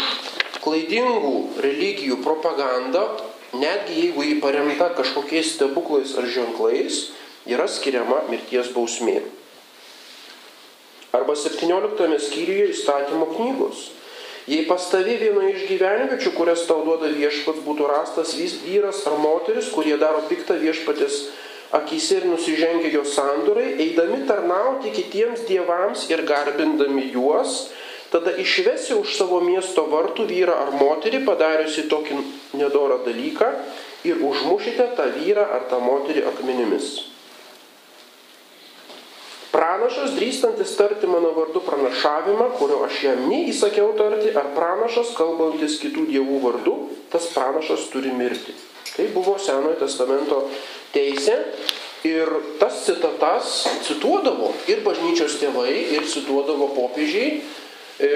klaidingų 0.65 1.61
religijų 1.63 2.21
propagandą, 2.25 3.05
netgi 3.55 4.07
jeigu 4.07 4.25
jį 4.25 4.39
paremta 4.43 4.89
kažkokiais 4.97 5.55
stebuklais 5.57 6.15
ar 6.19 6.27
ženklais, 6.31 7.11
yra 7.51 7.67
skiriama 7.69 8.25
mirties 8.31 8.71
bausmė. 8.75 9.21
Arba 11.15 11.37
17 11.39 12.19
skyriuje 12.19 12.73
įstatymo 12.73 13.29
knygos. 13.37 13.91
Jei 14.51 14.67
pas 14.69 14.83
tavi 14.93 15.15
vienoje 15.17 15.55
iš 15.55 15.63
gyvenviečių, 15.71 16.35
kurias 16.37 16.67
tau 16.69 16.83
duoda 16.85 17.09
viešpats, 17.09 17.63
būtų 17.65 17.87
rastas 17.89 18.35
vyras 18.37 19.01
ar 19.09 19.17
moteris, 19.23 19.71
kurie 19.73 19.95
daro 19.97 20.21
piktą 20.29 20.59
viešpatės 20.61 21.21
akise 21.75 22.19
ir 22.19 22.27
nusižengia 22.29 22.91
jo 22.93 23.05
sandurai, 23.09 23.71
eidami 23.81 24.21
tarnauti 24.29 24.93
kitiems 24.95 25.47
dievams 25.49 26.05
ir 26.13 26.27
garbindami 26.29 27.09
juos, 27.15 27.71
tada 28.13 28.35
išvesi 28.37 28.93
už 28.99 29.17
savo 29.17 29.41
miesto 29.41 29.87
vartų 29.91 30.29
vyrą 30.29 30.59
ar 30.67 30.77
moterį, 30.77 31.25
padariusi 31.25 31.89
tokį 31.89 32.21
nedorą 32.61 33.01
dalyką, 33.07 33.49
ir 34.05 34.21
užmušite 34.21 34.93
tą 34.99 35.09
vyrą 35.17 35.49
ar 35.57 35.67
tą 35.73 35.81
moterį 35.81 36.29
akmenimis. 36.35 37.14
Pranašas 39.55 40.17
drįstantis 40.17 40.73
tarti 40.75 41.07
mano 41.07 41.31
vardu 41.37 41.61
pranašavimą, 41.63 42.49
kurio 42.59 42.81
aš 42.89 43.05
jam 43.05 43.21
neįsakiau 43.31 43.93
tarti, 43.95 44.33
ar 44.35 44.49
pranašas 44.57 45.13
kalbantis 45.15 45.77
kitų 45.79 46.09
dievų 46.09 46.41
vardu, 46.43 46.75
tas 47.13 47.29
pranašas 47.31 47.85
turi 47.93 48.11
mirti. 48.19 48.55
Tai 48.97 49.07
buvo 49.15 49.37
Senojo 49.39 49.77
testamento 49.79 50.41
teisė 50.95 51.37
ir 52.07 52.33
tas 52.59 52.81
citatas 52.89 53.53
cituodavo 53.87 54.51
ir 54.71 54.83
bažnyčios 54.83 55.39
tėvai, 55.39 55.71
ir 56.01 56.11
cituodavo 56.11 56.73
popiežiai, 56.75 57.39
e, 58.03 58.11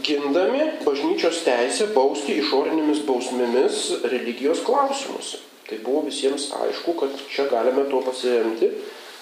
gindami 0.00 0.70
bažnyčios 0.88 1.42
teisę 1.44 1.90
bausti 1.92 2.38
išorinėmis 2.40 3.04
bausmėmis 3.04 3.84
religijos 4.08 4.64
klausimus. 4.64 5.36
Tai 5.68 5.78
buvo 5.84 6.06
visiems 6.08 6.48
aišku, 6.56 6.96
kad 7.04 7.20
čia 7.28 7.50
galime 7.52 7.84
tuo 7.92 8.00
pasiremti 8.08 8.72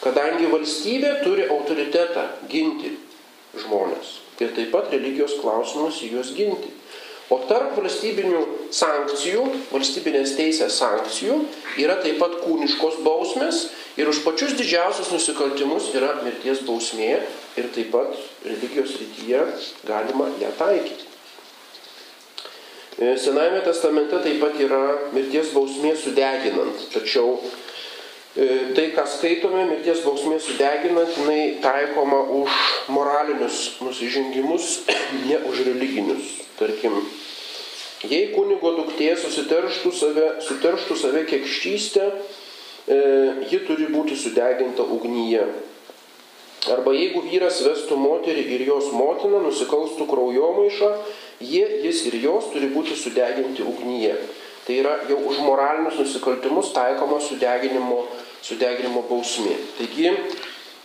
kadangi 0.05 0.49
valstybė 0.51 1.21
turi 1.25 1.47
autoritetą 1.53 2.27
ginti 2.51 2.95
žmonės 3.61 4.19
ir 4.41 4.55
taip 4.57 4.71
pat 4.73 4.93
religijos 4.95 5.37
klausimus 5.41 6.01
juos 6.07 6.33
ginti. 6.37 6.73
O 7.31 7.37
tarp 7.47 7.77
valstybinių 7.79 8.41
sankcijų, 8.75 9.43
valstybinės 9.71 10.33
teisės 10.39 10.81
sankcijų 10.81 11.37
yra 11.79 12.01
taip 12.03 12.19
pat 12.19 12.41
kūniškos 12.43 12.99
bausmės 13.07 13.69
ir 14.01 14.11
už 14.11 14.25
pačius 14.25 14.57
didžiausius 14.59 15.13
nusikaltimus 15.15 15.93
yra 15.95 16.17
mirties 16.25 16.65
bausmė 16.67 17.13
ir 17.61 17.71
taip 17.77 17.93
pat 17.95 18.17
religijos 18.49 18.97
rytyje 18.99 19.45
galima 19.87 20.27
ją 20.43 20.51
taikyti. 20.59 21.07
Senajame 22.99 23.63
testamente 23.65 24.19
taip 24.25 24.43
pat 24.43 24.59
yra 24.61 24.83
mirties 25.15 25.55
bausmė 25.55 25.95
sudeginant, 26.01 26.89
tačiau 26.91 27.37
E, 27.47 27.70
tai, 28.35 28.91
ką 28.95 29.07
skaitome, 29.11 29.65
mirties 29.67 30.05
bausmė 30.07 30.37
sudeginant, 30.39 31.17
jinai 31.19 31.57
taikoma 31.63 32.21
už 32.41 32.59
moralinius 32.95 33.81
nusižengimus, 33.83 34.85
ne 35.27 35.41
už 35.51 35.65
religinius. 35.67 36.37
Tarkim, 36.61 36.95
jei 38.07 38.29
kunigo 38.35 38.77
duktė 38.77 39.17
susiterštų 39.19 39.93
save, 39.97 40.29
suterštų 40.47 40.99
save 41.01 41.25
kiekštystę, 41.33 42.07
e, 42.87 43.01
ji 43.51 43.61
turi 43.67 43.89
būti 43.91 44.19
sudeginta 44.19 44.87
ugnyje. 44.87 45.49
Arba 46.71 46.93
jeigu 46.93 47.23
vyras 47.25 47.63
vestų 47.65 47.97
moterį 47.97 48.45
ir 48.55 48.67
jos 48.69 48.91
motiną, 48.93 49.41
nusikalstų 49.47 50.05
kraujomaišą, 50.07 50.91
jie, 51.41 51.65
jis 51.87 52.05
ir 52.11 52.19
jos 52.21 52.51
turi 52.53 52.69
būti 52.71 52.95
sudeginti 53.01 53.65
ugnyje. 53.65 54.15
Tai 54.71 54.77
yra 54.79 54.93
jau 55.03 55.17
už 55.27 55.41
moralinius 55.43 55.97
nusikaltimus 55.99 56.69
taikoma 56.71 57.17
sudeginimo, 57.19 58.05
sudeginimo 58.39 59.01
bausmė. 59.09 59.57
Taigi, 59.75 60.13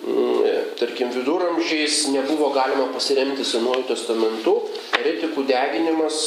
mm, 0.01 0.71
tarkim, 0.79 1.11
viduramžiais 1.13 2.07
nebuvo 2.09 2.49
galima 2.49 2.87
pasiremti 2.89 3.45
Senuoju 3.45 3.85
testamentu, 3.91 4.55
eretikų 4.97 5.45
deginimas, 5.45 6.17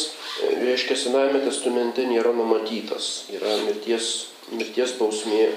reiškia, 0.62 0.94
Senajame 1.02 1.42
testamente 1.48 2.06
nėra 2.06 2.30
numatytas, 2.30 3.26
yra 3.34 3.56
mirties, 3.64 4.28
mirties 4.54 4.94
bausmė 5.00 5.48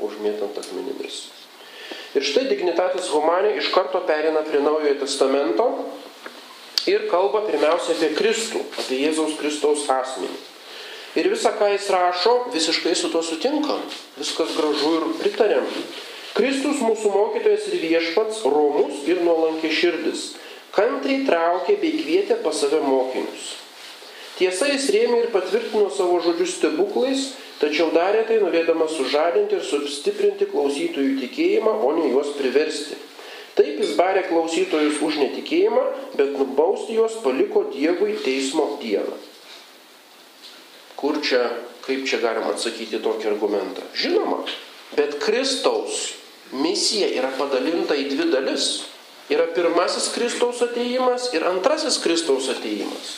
užmėtant 0.00 0.56
akmenimis. 0.64 1.26
Ir 2.16 2.24
štai 2.24 2.46
dignitatis 2.48 3.12
Humanė 3.12 3.58
iš 3.60 3.68
karto 3.74 4.00
perina 4.08 4.40
prie 4.48 4.64
Naujojo 4.64 4.96
testamento 5.04 5.68
ir 6.88 7.04
kalba 7.12 7.44
pirmiausia 7.44 7.98
apie 7.98 8.14
Kristų, 8.16 8.64
apie 8.80 9.04
Jėzaus 9.04 9.36
Kristaus 9.36 9.84
asmenį. 9.84 10.48
Ir 11.18 11.26
visą, 11.32 11.50
ką 11.58 11.72
jis 11.72 11.88
rašo, 11.90 12.36
visiškai 12.54 12.94
su 12.94 13.08
tuo 13.10 13.22
sutinkam. 13.26 13.80
Viskas 14.18 14.54
gražu 14.54 14.92
ir 14.98 15.06
pritarėm. 15.18 15.66
Kristus 16.36 16.78
mūsų 16.78 17.10
mokytojas 17.10 17.66
ir 17.72 17.80
viešpats, 17.82 18.44
romus 18.46 19.02
ir 19.10 19.24
nuolankė 19.26 19.72
širdis. 19.74 20.28
Kantriai 20.70 21.24
traukė 21.26 21.74
bei 21.82 21.96
kvietė 21.98 22.36
pas 22.44 22.60
save 22.62 22.78
mokinius. 22.84 23.56
Tiesa, 24.38 24.68
jis 24.70 24.86
rėmė 24.94 25.24
ir 25.24 25.32
patvirtino 25.34 25.88
savo 25.92 26.20
žodžius 26.24 26.54
stebuklais, 26.60 27.24
tačiau 27.58 27.90
darė 27.92 28.22
tai 28.28 28.38
norėdamas 28.40 28.94
sužadinti 28.94 29.58
ir 29.58 29.66
sustiprinti 29.66 30.46
klausytojų 30.52 31.18
tikėjimą, 31.24 31.74
o 31.84 31.90
ne 31.98 32.06
juos 32.12 32.30
priversti. 32.38 32.96
Taip 33.58 33.82
jis 33.82 33.96
barė 33.98 34.22
klausytojus 34.30 35.02
už 35.02 35.18
netikėjimą, 35.24 35.82
bet 36.14 36.38
nubausti 36.38 36.94
juos 36.96 37.18
paliko 37.24 37.66
Dievui 37.74 38.14
teismo 38.22 38.78
dieną. 38.80 39.18
Kur 41.00 41.20
čia, 41.24 41.46
kaip 41.86 42.04
čia 42.08 42.20
galima 42.20 42.52
atsakyti 42.52 43.00
tokį 43.00 43.30
argumentą? 43.32 43.84
Žinoma, 43.96 44.42
bet 44.98 45.16
Kristaus 45.22 46.10
misija 46.52 47.08
yra 47.16 47.32
padalinta 47.38 47.96
į 47.96 48.10
dvi 48.12 48.30
dalis. 48.32 48.70
Yra 49.30 49.46
pirmasis 49.54 50.10
Kristaus 50.10 50.58
ateimas 50.64 51.28
ir 51.36 51.44
antrasis 51.46 52.00
Kristaus 52.02 52.48
ateimas. 52.50 53.14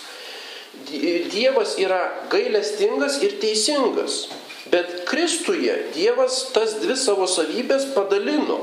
Dievas 1.33 1.75
yra 1.81 2.01
gailestingas 2.33 3.19
ir 3.25 3.39
teisingas, 3.41 4.27
bet 4.73 5.03
Kristuje 5.09 5.73
Dievas 5.97 6.53
tas 6.53 6.77
dvi 6.83 6.97
savo 7.01 7.27
savybės 7.29 7.89
padalino 7.97 8.61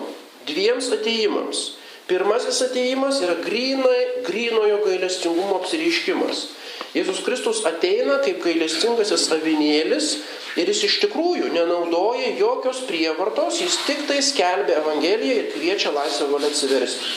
dviems 0.49 0.91
ateimams. 0.93 1.65
Pirmasis 2.09 2.61
ateimas 2.65 3.19
yra 3.25 3.35
grinai, 3.43 4.23
grinojo 4.25 4.79
gailestingumo 4.85 5.59
apsireiškimas. 5.59 6.47
Jėzus 6.96 7.22
Kristus 7.22 7.62
ateina 7.69 8.17
kaip 8.24 8.39
gailestingasis 8.41 9.27
avinėlis 9.36 10.13
ir 10.58 10.69
jis 10.72 10.86
iš 10.88 10.96
tikrųjų 11.03 11.51
nenaudoja 11.53 12.31
jokios 12.39 12.81
prievartos, 12.89 13.60
jis 13.62 13.77
tik 13.86 14.08
tai 14.10 14.24
skelbia 14.25 14.79
Evangeliją 14.81 15.36
ir 15.38 15.51
kviečia 15.53 15.93
laisvę 15.93 16.31
valią 16.31 16.50
atsiversti. 16.50 17.12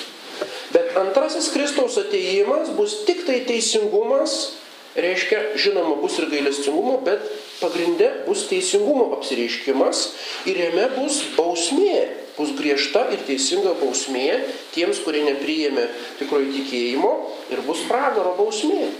Bet 0.73 0.97
antrasis 1.01 1.49
Kristaus 1.53 1.97
ateimas 2.01 2.73
bus 2.77 3.03
tik 3.09 3.25
tai 3.25 3.43
teisingumas, 3.49 4.59
reiškia, 4.97 5.41
žinoma, 5.61 5.97
bus 6.03 6.19
ir 6.21 6.29
gailestingumo, 6.33 6.99
bet 7.07 7.25
pagrindė 7.63 8.11
bus 8.27 8.45
teisingumo 8.51 9.09
apsireiškimas 9.17 10.03
ir 10.49 10.61
jame 10.67 10.91
bus 10.99 11.23
bausmė, 11.37 11.97
bus 12.37 12.53
griežta 12.59 13.07
ir 13.13 13.25
teisinga 13.29 13.73
bausmė 13.81 14.29
tiems, 14.77 15.01
kurie 15.05 15.25
nepriėmė 15.29 15.89
tikrojo 16.21 16.53
tikėjimo 16.59 17.15
ir 17.53 17.65
bus 17.69 17.85
pragaro 17.89 18.37
bausmė. 18.37 18.91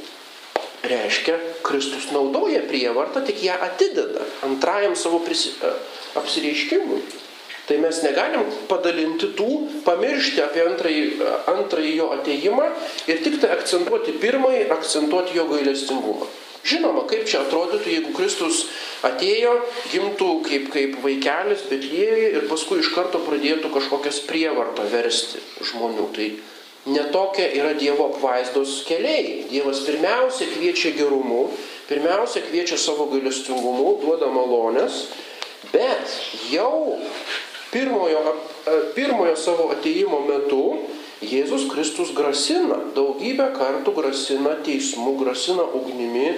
Reiškia, 0.83 1.37
Kristus 1.63 2.11
naudoja 2.11 2.65
prievartą, 2.67 3.23
tik 3.27 3.43
ją 3.47 3.55
atideda 3.63 4.27
antrajam 4.43 4.97
savo 4.99 5.23
prisi... 5.23 5.55
apsireiškimui. 6.19 7.03
Tai 7.63 7.77
mes 7.79 8.01
negalim 8.03 8.49
padalinti 8.67 9.29
tų, 9.39 9.49
pamiršti 9.87 10.43
apie 10.43 10.65
antrąjį, 10.67 11.03
antrąjį 11.53 11.93
jo 11.95 12.09
ateimą 12.17 12.65
ir 13.07 13.23
tik 13.23 13.39
tai 13.41 13.53
akcentuoti 13.55 14.17
pirmąjį, 14.19 14.65
akcentuoti 14.75 15.39
jo 15.39 15.47
gailestingumą. 15.53 16.27
Žinoma, 16.67 17.07
kaip 17.11 17.25
čia 17.27 17.41
atrodytų, 17.43 17.91
jeigu 17.91 18.13
Kristus 18.15 18.65
atėjo, 19.07 19.55
gimtų 19.91 20.29
kaip, 20.47 20.69
kaip 20.75 20.99
vaikelis 21.03 21.65
Betlėjuje 21.71 22.29
ir 22.37 22.47
paskui 22.51 22.79
iš 22.83 22.93
karto 22.95 23.19
pradėtų 23.23 23.71
kažkokias 23.75 24.21
prievartą 24.29 24.87
versti 24.91 25.43
žmonių. 25.71 26.07
Tai 26.15 26.29
netokia 26.87 27.51
yra 27.55 27.75
Dievo 27.79 28.09
apvaizdos 28.11 28.83
keliai. 28.89 29.47
Dievas 29.51 29.85
pirmiausia 29.87 30.49
kviečia 30.55 30.95
gerumu, 30.97 31.47
pirmiausia 31.89 32.43
kviečia 32.49 32.79
savo 32.79 33.07
gailestingumu, 33.13 34.01
duoda 34.03 34.31
malonės, 34.33 35.07
bet 35.73 36.17
jau 36.51 36.99
pirmojo, 37.73 38.35
pirmojo 38.97 39.37
savo 39.39 39.71
ateimo 39.75 40.25
metu 40.27 40.65
Jėzus 41.23 41.69
Kristus 41.71 42.11
grasina, 42.19 42.81
daugybę 42.97 43.53
kartų 43.55 43.93
grasina 43.95 44.57
teismu, 44.67 45.15
grasina 45.21 45.63
ugnimi, 45.63 46.33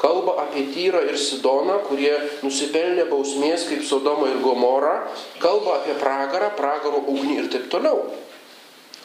kalba 0.00 0.38
apie 0.46 0.64
Tyrą 0.72 1.02
ir 1.04 1.18
Sidoną, 1.20 1.82
kurie 1.84 2.14
nusipelnė 2.40 3.04
bausmės 3.10 3.66
kaip 3.68 3.84
Sodoma 3.84 4.30
ir 4.32 4.40
Gomora, 4.40 5.02
kalba 5.42 5.82
apie 5.82 5.98
pragarą, 6.00 6.48
pragaro 6.56 7.04
ugnį 7.12 7.42
ir 7.42 7.50
taip 7.52 7.68
toliau. 7.74 8.06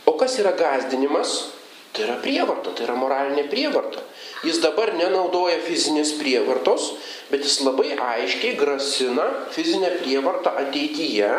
O 0.07 0.15
kas 0.15 0.39
yra 0.39 0.55
gazdinimas? 0.55 1.53
Tai 1.91 2.05
yra 2.05 2.17
prievarta, 2.21 2.71
tai 2.75 2.85
yra 2.85 2.95
moralinė 2.99 3.47
prievarta. 3.51 4.03
Jis 4.45 4.59
dabar 4.61 4.91
nenaudoja 4.93 5.57
fizinės 5.65 6.13
prievartos, 6.19 6.91
bet 7.31 7.41
jis 7.43 7.61
labai 7.65 7.95
aiškiai 7.95 8.53
grasina 8.59 9.25
fizinę 9.55 9.89
prievartą 10.03 10.53
ateityje, 10.61 11.31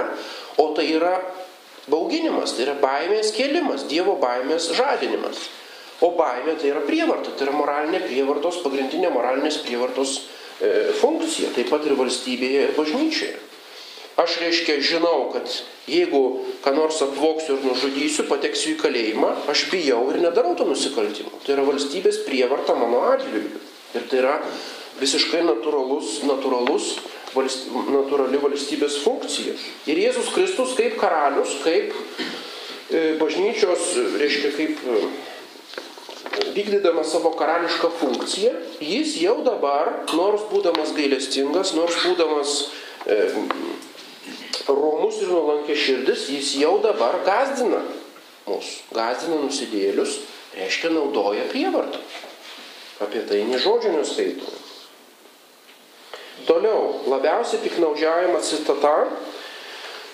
o 0.58 0.66
tai 0.74 0.88
yra 0.96 1.14
bauginimas, 1.88 2.56
tai 2.56 2.66
yra 2.66 2.74
baimės 2.82 3.30
kėlimas, 3.36 3.86
Dievo 3.88 4.18
baimės 4.20 4.72
žadinimas. 4.76 5.46
O 6.04 6.12
baimė 6.18 6.58
tai 6.58 6.72
yra 6.72 6.82
prievarta, 6.86 7.32
tai 7.34 7.48
yra 7.48 7.54
moralinė 7.56 8.02
prievartos, 8.04 8.60
pagrindinė 8.64 9.12
moralinės 9.14 9.62
prievartos 9.64 10.18
e, 10.18 10.90
funkcija, 11.00 11.54
taip 11.56 11.70
pat 11.72 11.86
ir 11.86 11.96
valstybėje 11.98 12.66
ir 12.68 12.74
bažnyčioje. 12.76 13.47
Aš 14.18 14.40
reiškia 14.42 14.80
žinau, 14.82 15.28
kad 15.30 15.46
jeigu 15.86 16.22
ką 16.64 16.72
nors 16.74 16.98
apvoksiu 17.04 17.54
ir 17.54 17.66
nužudysiu, 17.68 18.24
pateksiu 18.26 18.72
į 18.74 18.80
kalėjimą, 18.80 19.30
aš 19.52 19.68
bijau 19.70 20.08
ir 20.10 20.18
nedarau 20.24 20.56
to 20.58 20.66
nusikaltimo. 20.66 21.38
Tai 21.44 21.54
yra 21.54 21.66
valstybės 21.68 22.24
prievarta 22.26 22.74
mano 22.74 23.04
atžvilgiu. 23.12 23.62
Ir 23.94 24.08
tai 24.10 24.18
yra 24.24 24.34
visiškai 24.98 25.44
natūralus, 25.46 26.18
natūralus 26.26 26.90
valst, 27.36 27.70
natūrali 27.70 28.40
valstybės 28.42 28.98
funkcija. 29.04 29.54
Ir 29.86 30.02
Jėzus 30.02 30.32
Kristus 30.34 30.74
kaip 30.78 30.98
karalius, 31.00 31.54
kaip 31.62 31.94
e, 32.90 33.14
bažnyčios, 33.20 33.92
reiškia, 34.18 34.52
kaip 34.56 34.82
e, 34.82 35.02
vykdydama 36.58 37.04
savo 37.06 37.32
karališką 37.38 37.90
funkciją, 38.00 38.52
jis 38.82 39.14
jau 39.22 39.38
dabar, 39.46 39.92
nors 40.10 40.46
būdamas 40.50 40.94
gailestingas, 40.96 41.74
nors 41.78 42.02
būdamas 42.02 42.58
e, 43.06 43.20
romus 44.74 45.22
ir 45.22 45.32
nuolankė 45.32 45.76
širdis, 45.78 46.28
jis 46.32 46.54
jau 46.60 46.76
dabar 46.84 47.20
gazdina 47.26 47.82
mus, 48.48 48.78
gazdina 48.94 49.40
nusidėlius, 49.42 50.20
reiškia 50.56 50.92
naudoja 50.94 51.46
prievartą. 51.52 52.00
Apie 53.04 53.22
tai 53.28 53.44
nei 53.46 53.60
žodžio 53.62 53.92
neskaitome. 53.94 54.64
Toliau, 56.48 57.04
labiausiai 57.10 57.60
piknaudžiaujama 57.62 58.40
citata, 58.46 58.94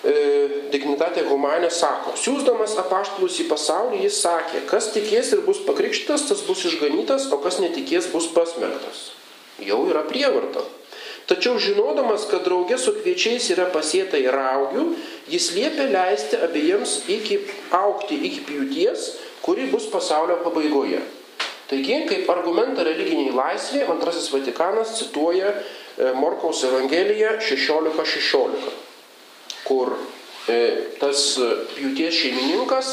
e, 0.05 0.15
dignitatė 0.73 1.25
Humanė 1.29 1.69
sako, 1.73 2.15
siūsdamas 2.19 2.75
apaštalus 2.81 3.39
į 3.41 3.47
pasaulį, 3.49 4.01
jis 4.05 4.19
sakė, 4.25 4.65
kas 4.69 4.89
tikės 4.93 5.31
ir 5.37 5.45
bus 5.45 5.61
pakrikštytas, 5.67 6.27
tas 6.29 6.41
bus 6.47 6.65
išganytas, 6.67 7.29
o 7.31 7.39
kas 7.41 7.61
netikės 7.63 8.09
bus 8.13 8.27
pasmerktas. 8.33 9.11
Jau 9.63 9.85
yra 9.89 10.03
prievarta. 10.09 10.65
Tačiau 11.25 11.57
žinodamas, 11.57 12.27
kad 12.29 12.43
draugė 12.45 12.77
su 12.77 12.93
kviečiais 12.99 13.47
yra 13.55 13.65
pasėta 13.73 14.19
į 14.21 14.29
raugių, 14.33 14.83
jis 15.31 15.51
liepia 15.55 15.87
leisti 15.89 16.37
abiejams 16.37 16.99
iki, 17.09 17.39
aukti 17.73 18.19
iki 18.29 18.43
pjūties, 18.45 19.07
kuri 19.45 19.65
bus 19.71 19.87
pasaulio 19.89 20.37
pabaigoje. 20.43 21.01
Taigi, 21.65 22.03
kaip 22.05 22.29
argumentą 22.29 22.85
religiniai 22.85 23.33
laisvė, 23.33 23.87
antrasis 23.89 24.29
Vatikanas 24.29 24.99
cituoja 24.99 25.49
e, 25.49 26.11
Morkaus 26.13 26.61
Evangeliją 26.67 27.39
16.16, 27.41 28.05
16, 28.05 28.75
kur 29.65 29.95
e, 30.45 30.59
tas 31.01 31.23
pjūties 31.73 32.19
šeimininkas 32.21 32.91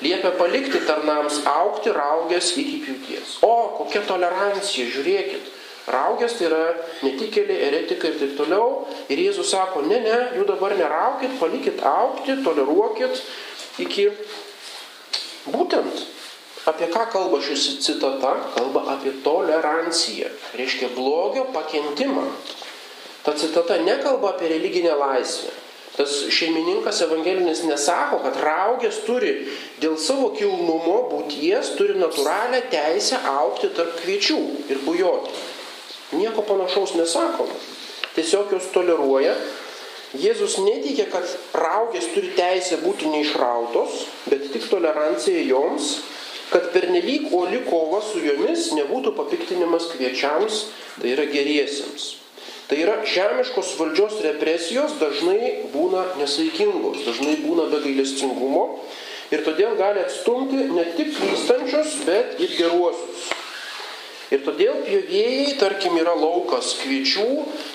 liepia 0.00 0.32
palikti 0.38 0.80
tarnams 0.88 1.42
aukti 1.52 1.92
raugės 1.92 2.54
iki 2.56 2.80
pjūties. 2.86 3.36
O, 3.44 3.52
kokia 3.76 4.06
tolerancija, 4.08 4.88
žiūrėkit. 4.96 5.52
Raugės 5.90 6.38
tai 6.38 6.46
yra 6.48 6.62
netikėliai, 7.04 7.60
eretikai 7.68 8.14
ir 8.14 8.20
taip 8.22 8.36
toliau. 8.38 8.86
Ir 9.12 9.20
Jėzus 9.26 9.50
sako, 9.52 9.82
ne, 9.84 9.98
ne, 10.00 10.16
jų 10.38 10.46
dabar 10.48 10.72
neraukit, 10.78 11.36
palikit 11.40 11.82
aukti, 11.84 12.38
toleruokit 12.46 13.20
iki 13.84 14.08
būtent 15.52 16.06
apie 16.70 16.88
ką 16.88 17.04
kalba 17.12 17.40
šis 17.44 17.82
citata? 17.84 18.32
Kalba 18.54 18.86
apie 18.96 19.12
toleranciją. 19.24 20.30
Reiškia 20.56 20.88
blogio 20.96 21.44
pakentimą. 21.52 22.24
Ta 23.24 23.36
citata 23.36 23.76
nekalba 23.84 24.32
apie 24.32 24.48
religinę 24.48 24.96
laisvę. 24.96 25.52
Tas 25.94 26.10
šeimininkas 26.32 27.04
evangelinis 27.04 27.60
nesako, 27.68 28.18
kad 28.24 28.40
raugės 28.42 29.04
turi 29.06 29.34
dėl 29.78 29.94
savo 30.00 30.32
kilnumo 30.34 30.96
būties, 31.12 31.76
turi 31.78 31.94
natūralią 32.00 32.64
teisę 32.72 33.20
aukti 33.30 33.70
tarp 33.76 34.00
kviečių 34.00 34.40
ir 34.74 34.80
bujoti. 34.82 35.36
Nieko 36.14 36.44
panašaus 36.46 36.94
nesakoma. 36.98 37.56
Tiesiog 38.14 38.52
jos 38.54 38.70
toleruoja. 38.74 39.34
Jėzus 40.14 40.60
neteikia, 40.62 41.08
kad 41.10 41.26
raugės 41.58 42.06
turi 42.14 42.30
teisę 42.36 42.78
būti 42.84 43.08
neišrautos, 43.10 44.04
bet 44.30 44.46
tik 44.54 44.68
tolerancija 44.70 45.42
joms, 45.42 45.96
kad 46.52 46.68
pernelyg 46.70 47.32
uoli 47.34 47.64
kova 47.66 47.98
su 48.04 48.22
jomis 48.22 48.68
nebūtų 48.78 49.16
papiktinimas 49.16 49.88
kviečiams, 49.90 50.60
tai 51.00 51.16
yra 51.16 51.26
geriesiems. 51.32 52.12
Tai 52.70 52.78
yra 52.80 53.00
žemiškos 53.04 53.74
valdžios 53.80 54.20
represijos 54.24 54.94
dažnai 55.02 55.66
būna 55.74 56.06
nesaikingos, 56.20 57.02
dažnai 57.08 57.34
būna 57.42 57.66
be 57.74 57.82
gailestingumo 57.82 58.64
ir 59.34 59.42
todėl 59.44 59.74
gali 59.76 60.04
atstumti 60.04 60.68
ne 60.70 60.86
tik 60.94 61.10
klystančius, 61.18 61.98
bet 62.06 62.38
ir 62.38 62.54
geruosius. 62.54 63.33
Ir 64.34 64.42
todėl 64.42 64.80
pjovėjai, 64.82 65.54
tarkim, 65.60 65.94
yra 66.00 66.14
laukas 66.18 66.72
kviečių, 66.80 67.26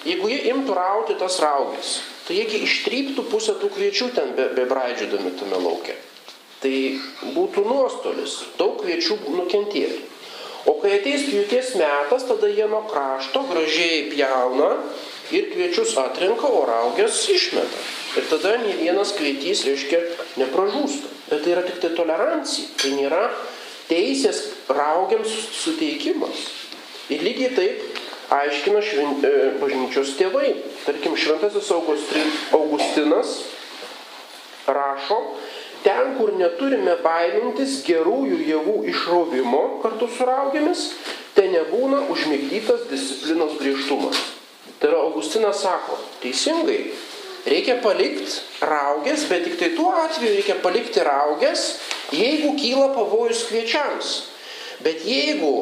jeigu 0.09 0.31
jie 0.31 0.39
imtų 0.51 0.75
rauti 0.75 1.15
tas 1.19 1.37
raugės, 1.39 1.99
tai 2.27 2.41
jiegi 2.41 2.63
ištryptų 2.65 3.23
pusę 3.31 3.55
tų 3.61 3.69
kviečių 3.77 4.09
ten 4.17 4.33
be, 4.35 4.49
be 4.57 4.65
braidžiodami 4.67 5.31
tame 5.39 5.61
laukia. 5.63 5.95
Tai 6.59 6.75
būtų 7.37 7.63
nuostolis, 7.63 8.41
daug 8.59 8.81
kviečių 8.81 9.21
nukentėtų. 9.37 10.01
O 10.67 10.75
kai 10.81 10.97
ateis 10.97 11.23
pjūties 11.29 11.71
metas, 11.79 12.25
tada 12.27 12.49
jie 12.51 12.67
nuo 12.67 12.81
krašto 12.89 13.45
gražiai 13.47 14.09
pjauna 14.11 14.73
ir 15.31 15.47
kviečius 15.53 15.95
atrenka, 16.01 16.49
o 16.51 16.65
raugės 16.67 17.21
išmeta. 17.31 17.85
Ir 18.19 18.27
tada 18.27 18.57
nei 18.59 18.75
vienas 18.81 19.13
kvietys, 19.15 19.63
reiškia, 19.69 20.01
nepražūsta. 20.41 21.15
Bet 21.29 21.45
tai 21.45 21.55
yra 21.55 21.63
tik 21.63 21.79
tai 21.79 21.93
tolerancija. 21.95 22.67
Tai 22.81 22.91
nėra 22.97 23.23
teisės 23.87 24.43
raugiams 24.69 25.33
suteikimas. 25.63 26.45
Ir 27.09 27.23
lygiai 27.25 27.55
taip 27.57 27.99
aiškina 28.29 28.81
švent, 28.85 29.23
e, 29.25 29.51
bažnyčios 29.61 30.13
tėvai. 30.19 30.53
Tarkim, 30.85 31.15
šventasis 31.17 31.71
Augustinas 31.73 33.33
rašo, 34.69 35.19
ten, 35.83 36.15
kur 36.19 36.33
neturime 36.37 36.95
baimintis 37.03 37.79
gerųjų 37.87 38.41
javų 38.45 38.77
išrovimo 38.93 39.63
kartu 39.83 40.09
su 40.13 40.27
raugėmis, 40.29 40.85
ten 41.33 41.55
nebūna 41.55 42.05
užmigdytas 42.13 42.85
disciplinos 42.91 43.57
griežtumas. 43.61 44.21
Tai 44.79 44.91
yra 44.91 45.03
Augustinas 45.09 45.63
sako, 45.65 45.97
teisingai, 46.21 46.91
reikia 47.49 47.79
palikti 47.83 48.63
raugės, 48.63 49.25
bet 49.31 49.47
tik 49.47 49.57
tai 49.59 49.73
tuo 49.75 49.89
atveju 50.05 50.37
reikia 50.37 50.59
palikti 50.63 51.03
raugės, 51.03 51.71
jeigu 52.13 52.53
kyla 52.59 52.91
pavojus 52.93 53.47
kviečiams. 53.49 54.28
Bet 54.85 55.03
jeigu 55.07 55.53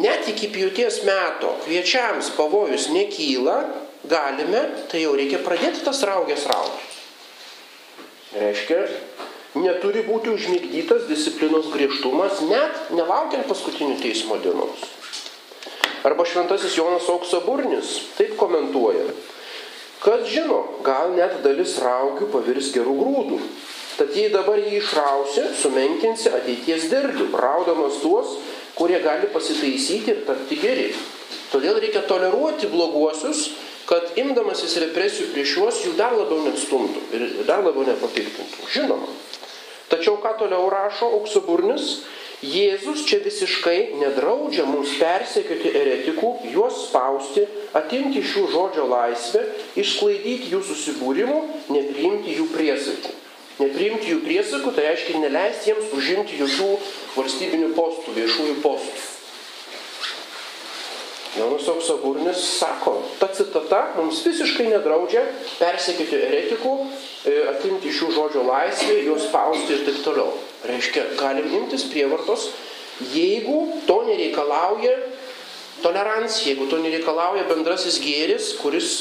net 0.00 0.28
iki 0.30 0.48
pjūties 0.54 1.02
meto 1.06 1.54
kviečiams 1.64 2.32
pavojus 2.38 2.88
nekyla, 2.94 3.58
galime, 4.08 4.64
tai 4.90 5.04
jau 5.04 5.14
reikia 5.16 5.42
pradėti 5.44 5.84
tas 5.84 6.02
raugės 6.06 6.46
rauti. 6.50 6.90
Reiškia, 8.34 8.80
neturi 9.60 10.02
būti 10.08 10.32
užmigdytas 10.34 11.06
disciplinos 11.10 11.70
griežtumas, 11.72 12.40
net 12.48 12.90
nelaukiant 12.96 13.46
paskutinių 13.50 14.00
teismo 14.02 14.40
dienos. 14.42 14.88
Arba 16.04 16.26
šventasis 16.28 16.74
Jonas 16.76 17.06
Auksaburnis 17.08 17.94
taip 18.18 18.34
komentuoja, 18.40 19.06
kad 20.04 20.26
žino, 20.28 20.58
gal 20.84 21.14
net 21.16 21.38
dalis 21.46 21.78
raugių 21.80 22.28
pavirs 22.34 22.74
gerų 22.74 22.98
grūdų. 22.98 23.38
Tad 23.94 24.10
jei 24.18 24.26
dabar 24.32 24.58
jį 24.58 24.80
išrausi, 24.80 25.46
sumenkinsi 25.62 26.32
ateities 26.34 26.88
derlių, 26.90 27.28
raudamas 27.38 28.00
tuos, 28.02 28.34
kurie 28.78 28.98
gali 29.04 29.30
pasitaisyti 29.32 30.12
ir 30.12 30.24
tapti 30.28 30.58
geri. 30.62 30.88
Todėl 31.52 31.78
reikia 31.82 32.02
toleruoti 32.08 32.70
bloguosius, 32.72 33.46
kad 33.88 34.16
imdamasis 34.18 34.78
represijų 34.86 35.30
prieš 35.34 35.56
juos 35.58 35.82
jų 35.84 35.94
dar 35.98 36.16
labiau 36.16 36.40
neatstumtų 36.46 37.04
ir 37.14 37.26
dar 37.46 37.62
labiau 37.66 37.84
nepapiktintų. 37.86 38.70
Žinoma, 38.72 39.12
Tačiau 39.88 40.16
ką 40.18 40.32
toliau 40.40 40.66
rašo 40.72 41.06
auksaburnis? 41.20 42.02
Jėzus 42.44 43.04
čia 43.08 43.20
visiškai 43.24 43.94
nedraudžia 44.00 44.64
mums 44.68 44.96
persekioti 45.00 45.70
eretikų, 45.80 46.30
juos 46.52 46.80
spausti, 46.88 47.44
atimti 47.78 48.20
šių 48.26 48.42
žodžio 48.52 48.84
laisvę, 48.90 49.44
išsklaidyti 49.80 50.50
jų 50.52 50.60
susibūrimų, 50.66 51.38
nepriimti 51.72 52.36
jų 52.40 52.48
priesakų. 52.52 53.14
Nepriimti 53.60 54.10
jų 54.10 54.22
priesakų, 54.24 54.72
tai 54.74 54.88
reiškia 54.88 55.20
neleisti 55.22 55.70
jiems 55.70 55.92
užimti 55.94 56.38
jokių 56.40 56.70
valstybinių 57.14 57.74
postų, 57.76 58.14
viešųjų 58.16 58.56
postų. 58.64 59.10
Jonas 61.34 61.66
Auksaburnis 61.66 62.42
sako, 62.58 63.00
ta 63.18 63.26
citata 63.34 63.80
mums 63.96 64.20
visiškai 64.22 64.68
nedraudžia 64.70 65.24
persekėti 65.58 66.20
eretikų, 66.28 66.74
e, 67.26 67.34
atimti 67.50 67.90
šių 67.90 68.10
žodžio 68.14 68.44
laisvę, 68.46 69.00
juos 69.02 69.26
spausti 69.26 69.74
ir 69.74 69.82
taip 69.86 69.98
toliau. 70.06 70.30
Reiškia, 70.70 71.08
galim 71.18 71.50
imtis 71.58 71.88
prievartos, 71.90 72.52
jeigu 73.14 73.58
to 73.88 73.98
nereikalauja 74.06 74.94
tolerancija, 75.82 76.52
jeigu 76.52 76.68
to 76.70 76.78
nereikalauja 76.82 77.48
bendrasis 77.50 77.98
gėris, 78.02 78.54
kuris 78.62 78.92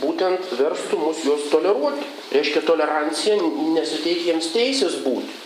būtent 0.00 0.52
verstų 0.58 0.98
mus 1.00 1.22
juos 1.24 1.48
toleruoti. 1.52 2.06
Reiškia, 2.34 2.62
tolerancija 2.66 3.36
nesuteikia 3.40 4.32
jiems 4.32 4.50
teisės 4.54 4.98
būti. 5.04 5.38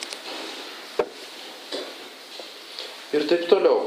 Ir 3.14 3.27
taip 3.31 3.47
toliau. 3.51 3.85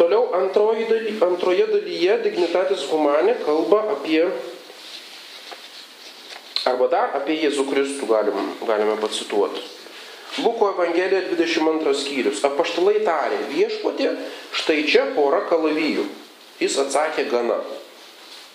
Toliau 0.00 0.30
daly, 0.32 1.12
antroje 1.22 1.66
dalyje 1.70 2.16
dignitatis 2.24 2.86
humanė 2.88 3.36
kalba 3.44 3.82
apie, 3.94 4.24
arba 6.66 6.88
dar 6.88 7.12
apie 7.18 7.36
Jėzų 7.42 7.66
Kristų 7.68 8.08
galim, 8.08 8.54
galime 8.66 8.96
pacituoti. 9.02 9.60
Luko 10.38 10.70
Evangelija 10.72 11.26
22 11.28 11.94
skyrius. 12.00 12.40
Apaštalai 12.46 13.02
tarė, 13.04 13.38
viešpatė, 13.50 14.14
štai 14.56 14.78
čia 14.88 15.08
pora 15.16 15.42
kalavijų. 15.50 16.06
Jis 16.62 16.78
atsakė 16.80 17.26
gana. 17.30 17.58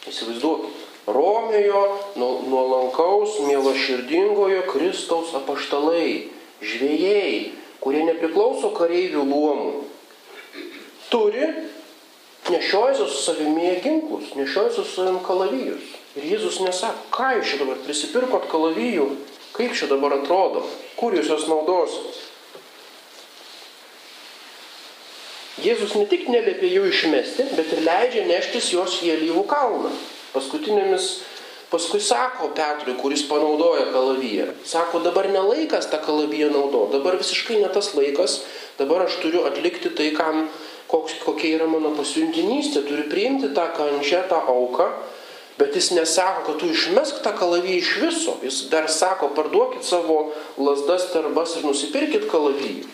Įsivaizduokit. 0.10 0.75
Romėjo, 1.06 1.82
nuolankaus, 2.18 3.38
mielo 3.46 3.76
širdingojo 3.78 4.64
Kristaus 4.72 5.36
apaštalai, 5.38 6.32
žvėjai, 6.66 7.52
kurie 7.84 8.02
nepriklauso 8.08 8.72
kareivių 8.74 9.22
luomų, 9.30 9.74
turi, 11.14 11.46
nešiojasi 12.50 13.06
su 13.06 13.22
savimi 13.22 13.76
ginklus, 13.84 14.34
nešiojasi 14.40 14.82
su 14.82 14.92
savim 14.96 15.22
kalavijus. 15.28 15.94
Ir 16.16 16.26
Jėzus 16.32 16.58
nesako, 16.64 17.06
ką 17.14 17.32
jūs 17.38 17.52
čia 17.52 17.62
dabar 17.62 17.80
prisipirkot 17.86 18.50
kalavijų, 18.50 19.06
kaip 19.54 19.76
čia 19.78 19.92
dabar 19.92 20.18
atrodo, 20.18 20.64
kur 20.98 21.14
jūs 21.14 21.30
jas 21.30 21.46
naudosit. 21.52 22.24
Jėzus 25.62 25.94
ne 25.96 26.10
tik 26.10 26.26
neliepia 26.34 26.68
jų 26.68 26.90
išmesti, 26.90 27.46
bet 27.56 27.72
ir 27.78 27.86
leidžia 27.86 28.26
neštis 28.28 28.74
juos 28.74 28.98
į 29.06 29.14
alyvų 29.20 29.46
kalną. 29.54 29.94
Paskutinėmis, 30.36 31.10
paskui 31.72 32.02
sako 32.04 32.52
Petrui, 32.56 32.98
kuris 33.00 33.24
panaudoja 33.30 33.88
kalaviją, 33.94 34.52
sako, 34.68 35.02
dabar 35.06 35.30
nelaikas 35.32 35.90
tą 35.92 36.02
kalaviją 36.04 36.52
naudo, 36.54 36.86
dabar 36.94 37.18
visiškai 37.20 37.62
ne 37.64 37.72
tas 37.74 37.94
laikas, 37.98 38.42
dabar 38.80 39.06
aš 39.08 39.20
turiu 39.24 39.46
atlikti 39.50 39.92
tai, 39.96 40.12
kam 40.18 40.46
koks, 40.92 41.18
kokia 41.26 41.56
yra 41.60 41.70
mano 41.70 41.96
pasiuntinystė, 41.98 42.86
turi 42.88 43.08
priimti 43.12 43.54
tą 43.56 43.70
kančią, 43.78 44.26
tą 44.30 44.42
auką, 44.52 44.90
bet 45.60 45.76
jis 45.76 45.94
nesako, 45.96 46.44
kad 46.50 46.60
tu 46.62 46.70
išmesk 46.72 47.24
tą 47.24 47.34
kalavį 47.40 47.80
iš 47.80 47.96
viso, 48.04 48.36
jis 48.44 48.66
dar 48.72 48.90
sako, 48.92 49.32
parduokit 49.38 49.88
savo 49.88 50.30
lasdas, 50.60 51.10
tarbas 51.16 51.56
ir 51.58 51.68
nusipirkit 51.68 52.28
kalavijų. 52.32 52.86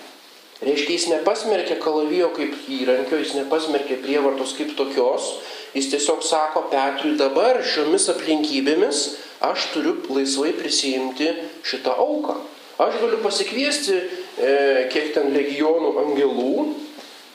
Reiškia, 0.61 0.93
jis 0.93 1.07
nepasmerkė 1.09 1.79
kalavijo 1.81 2.29
kaip 2.35 2.53
įrankio, 2.69 3.17
jis 3.21 3.33
nepasmerkė 3.39 3.97
prievartos 4.03 4.53
kaip 4.57 4.75
tokios, 4.77 5.31
jis 5.73 5.89
tiesiog 5.93 6.21
sako 6.25 6.67
Petrui 6.69 7.15
dabar 7.17 7.63
šiomis 7.65 8.05
aplinkybėmis 8.13 9.01
aš 9.41 9.71
turiu 9.73 9.95
laisvai 10.13 10.53
prisijimti 10.53 11.31
šitą 11.65 11.95
auką. 12.03 12.37
Aš 12.81 12.99
galiu 13.01 13.17
pasikviesti, 13.23 13.97
e, 14.37 14.53
kiek 14.93 15.13
ten 15.17 15.33
legionų 15.33 15.95
angelų, 16.05 16.53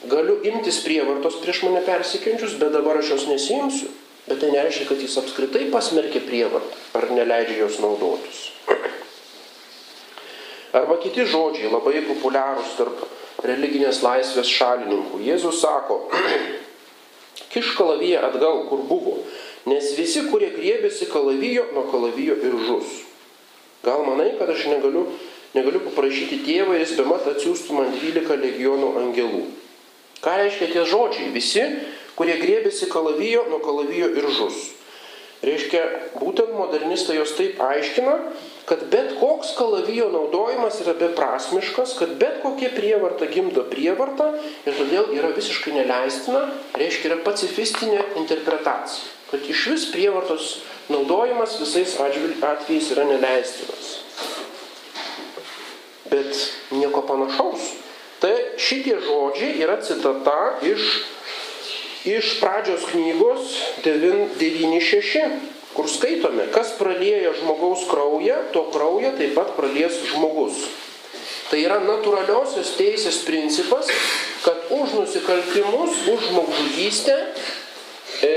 Galiu 0.06 0.36
imtis 0.46 0.82
prievartos 0.84 1.40
prieš 1.42 1.64
mane 1.66 1.80
persikenčius, 1.86 2.58
bet 2.60 2.74
dabar 2.74 3.00
aš 3.00 3.14
jos 3.14 3.24
nesimsiu. 3.30 3.88
Bet 4.26 4.40
tai 4.42 4.50
nereiškia, 4.52 4.86
kad 4.90 5.02
jis 5.02 5.16
apskritai 5.22 5.68
pasmerkė 5.72 6.22
prievartą 6.26 6.98
ar 6.98 7.08
neleidžia 7.14 7.62
jos 7.62 7.78
naudotis. 7.82 8.50
Arba 10.76 10.98
kiti 11.00 11.24
žodžiai 11.24 11.70
labai 11.72 12.02
populiarūs 12.04 12.74
tarp 12.76 13.00
religinės 13.46 14.02
laisvės 14.04 14.50
šalininkų. 14.52 15.22
Jėzus 15.24 15.62
sako, 15.62 16.02
kiš 17.54 17.72
kalaviją 17.78 18.26
atgal, 18.28 18.66
kur 18.68 18.84
buvo, 18.88 19.16
nes 19.70 19.94
visi, 19.96 20.26
kurie 20.28 20.50
griebėsi 20.52 21.08
kalavijo, 21.08 21.64
nuo 21.72 21.86
kalavijo 21.88 22.36
ir 22.44 22.58
žus. 22.68 23.00
Gal 23.86 24.04
manai, 24.04 24.34
kad 24.36 24.50
aš 24.52 24.66
negaliu, 24.68 25.06
negaliu 25.56 25.80
paprašyti 25.86 26.42
tėvą 26.44 26.76
ir 26.76 26.84
jis 26.84 26.96
be 26.98 27.06
mat 27.08 27.24
atsiųstų 27.32 27.76
man 27.78 27.92
12 27.96 28.40
legionų 28.44 28.92
angelų. 29.00 29.44
Ką 30.24 30.38
reiškia 30.42 30.72
tie 30.74 30.84
žodžiai? 30.90 31.32
Visi, 31.32 31.64
kurie 32.18 32.36
griebėsi 32.40 32.88
kalavijo, 32.92 33.46
nuo 33.48 33.62
kalavijo 33.64 34.10
ir 34.12 34.28
žus. 34.28 34.75
Reiškia, 35.44 35.82
būtent 36.16 36.54
modernistai 36.56 37.18
jos 37.18 37.34
taip 37.36 37.58
aiškina, 37.60 38.14
kad 38.66 38.86
bet 38.90 39.12
koks 39.20 39.52
kalavijo 39.58 40.08
naudojimas 40.10 40.78
yra 40.82 40.94
beprasmiškas, 40.96 41.92
kad 42.00 42.14
bet 42.20 42.40
kokia 42.42 42.70
prievarta 42.72 43.28
gimdo 43.30 43.66
prievartą 43.68 44.30
ir 44.64 44.78
todėl 44.78 45.12
yra 45.18 45.34
visiškai 45.36 45.74
neleistina, 45.76 46.46
reiškia, 46.80 47.10
yra 47.12 47.20
pacifistinė 47.26 48.00
interpretacija. 48.22 49.12
Kad 49.30 49.44
iš 49.50 49.66
vis 49.74 49.84
prievartos 49.92 50.50
naudojimas 50.88 51.58
visais 51.60 51.96
atvejais 52.00 52.90
yra 52.94 53.04
neleistinas. 53.08 53.92
Bet 56.06 56.32
nieko 56.70 57.02
panašaus. 57.06 57.74
Tai 58.22 58.32
šitie 58.56 58.96
žodžiai 59.04 59.58
yra 59.60 59.76
citata 59.84 60.56
iš 60.64 60.86
iš 62.06 62.38
pradžios 62.40 62.86
knygos 62.92 63.52
9.6, 63.84 65.26
kur 65.76 65.90
skaitome, 65.90 66.46
kas 66.54 66.72
pralieja 66.78 67.34
žmogaus 67.36 67.84
kraują, 67.90 68.38
to 68.54 68.64
kraują 68.72 69.12
taip 69.18 69.34
pat 69.36 69.52
pralies 69.58 69.98
žmogus. 70.12 70.64
Tai 71.50 71.58
yra 71.62 71.78
natūraliosios 71.84 72.72
teisės 72.78 73.20
principas, 73.26 73.90
kad 74.42 74.70
už 74.74 74.96
nusikaltimus, 74.96 76.00
už 76.10 76.24
žmogžudystę 76.30 77.16
e, 78.26 78.32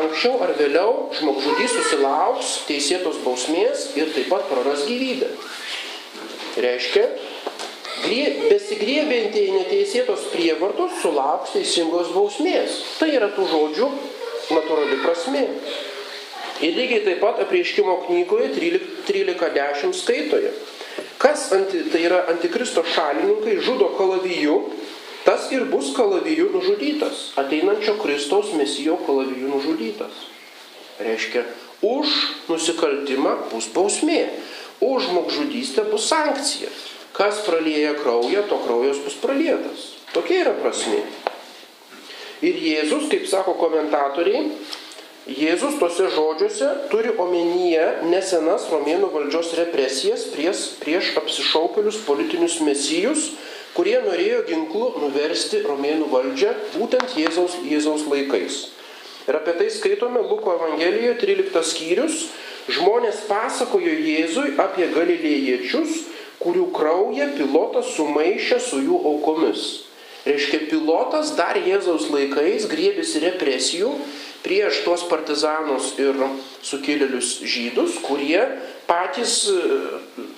anksčiau 0.00 0.40
ar 0.42 0.54
vėliau 0.58 1.10
žmogžudys 1.18 1.76
susilauks 1.76 2.54
teisėtos 2.70 3.20
bausmės 3.26 3.90
ir 3.98 4.10
taip 4.14 4.30
pat 4.32 4.48
praras 4.50 4.86
gyvybę. 4.88 5.30
Reiškia, 6.60 7.06
besigrėbėntieji 8.06 9.52
neteisėtos 9.54 10.28
prievartos 10.32 11.00
sulauks 11.02 11.54
teisingos 11.56 12.12
bausmės. 12.14 12.80
Tai 12.98 13.10
yra 13.12 13.30
tų 13.34 13.46
žodžių 13.50 13.88
natūrali 14.54 15.00
prasme. 15.04 15.46
Ir 16.60 16.76
lygiai 16.76 17.04
taip 17.06 17.22
pat 17.22 17.40
apreiškimo 17.44 17.96
knygoje 18.06 18.50
13.10 18.56 19.96
skaitoje. 19.96 20.52
Kas 21.20 21.50
anti, 21.56 21.84
tai 21.92 22.04
yra 22.08 22.24
antikristo 22.32 22.84
šalininkai 22.84 23.58
žudo 23.64 23.90
kalaviju, 23.96 24.56
tas 25.24 25.48
ir 25.52 25.66
bus 25.72 25.92
kalaviju 25.96 26.50
nužudytas. 26.52 27.30
Ateinančio 27.40 27.96
Kristaus 28.00 28.52
mesijo 28.56 28.98
kalaviju 29.06 29.48
nužudytas. 29.52 30.24
Reiškia, 31.00 31.44
už 31.84 32.12
nusikaltimą 32.48 33.36
bus 33.52 33.68
bausmė, 33.72 34.22
už 34.84 35.08
žmogžudystę 35.08 35.84
bus 35.92 36.08
sankcija. 36.12 36.68
Kas 37.20 37.42
pralieja 37.44 37.92
kraują, 38.00 38.46
to 38.48 38.56
kraujas 38.64 39.02
bus 39.04 39.18
pralietas. 39.20 39.90
Tokia 40.14 40.38
yra 40.46 40.54
prasmė. 40.56 41.02
Ir 42.40 42.56
Jėzus, 42.56 43.10
kaip 43.12 43.26
sako 43.28 43.58
komentatoriai, 43.60 44.46
Jėzus 45.28 45.76
tose 45.76 46.06
žodžiuose 46.14 46.68
turi 46.88 47.12
omenyje 47.20 47.84
nesenas 48.08 48.64
romėnų 48.72 49.10
valdžios 49.12 49.52
represijas 49.58 50.24
prieš, 50.32 50.62
prieš 50.80 51.10
apsišaukelius 51.20 52.00
politinius 52.06 52.56
mesijus, 52.64 53.26
kurie 53.76 53.98
norėjo 54.00 54.40
ginklu 54.48 54.88
nuversti 55.04 55.60
romėnų 55.66 56.08
valdžią 56.10 56.54
būtent 56.72 57.18
Jėzaus, 57.20 57.60
Jėzaus 57.68 58.08
laikais. 58.08 58.62
Ir 59.28 59.36
apie 59.36 59.52
tai 59.60 59.68
skaitome 59.68 60.24
Luko 60.24 60.56
Evangelijoje 60.56 61.18
13 61.20 61.68
skyrius. 61.68 62.24
Žmonės 62.70 63.20
pasakojo 63.28 63.92
Jėzui 63.92 64.56
apie 64.62 64.88
galilėjiečius, 64.94 66.00
kurių 66.40 66.70
kraują 66.76 67.30
pilotas 67.36 67.92
sumaišė 67.96 68.58
su 68.64 68.80
jų 68.80 68.98
aukomis. 69.12 69.68
Reiškia, 70.24 70.66
pilotas 70.68 71.32
dar 71.36 71.56
Jėzaus 71.56 72.10
laikais 72.12 72.66
griebėsi 72.68 73.22
represijų 73.24 73.92
prieš 74.44 74.82
tuos 74.84 75.04
partizanus 75.08 75.94
ir 76.00 76.16
sukilėlius 76.64 77.38
žydus, 77.44 77.98
kurie 78.04 78.40
patys, 78.88 79.46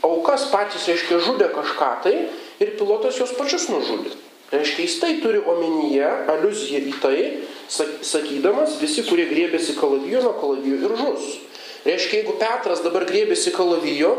aukas 0.06 0.48
patys, 0.52 0.86
reiškia, 0.90 1.22
žudė 1.26 1.50
kažką 1.54 1.90
tai 2.04 2.14
ir 2.62 2.74
pilotas 2.78 3.18
juos 3.18 3.34
pačius 3.38 3.68
nužudė. 3.72 4.14
Reiškia, 4.52 4.84
jis 4.84 4.98
tai 5.00 5.12
turi 5.22 5.40
omenyje, 5.48 6.08
aliuziją 6.28 6.82
į 6.90 6.94
tai, 7.00 7.18
sakydamas, 8.04 8.76
visi, 8.82 9.00
kurie 9.06 9.24
griebėsi 9.30 9.78
kalavijo, 9.78 10.20
nuo 10.26 10.34
kalavijo 10.36 10.76
ir 10.76 10.96
žus. 10.98 11.28
Reiškia, 11.86 12.20
jeigu 12.20 12.36
Petras 12.38 12.82
dabar 12.84 13.06
griebėsi 13.08 13.54
kalavijo, 13.54 14.12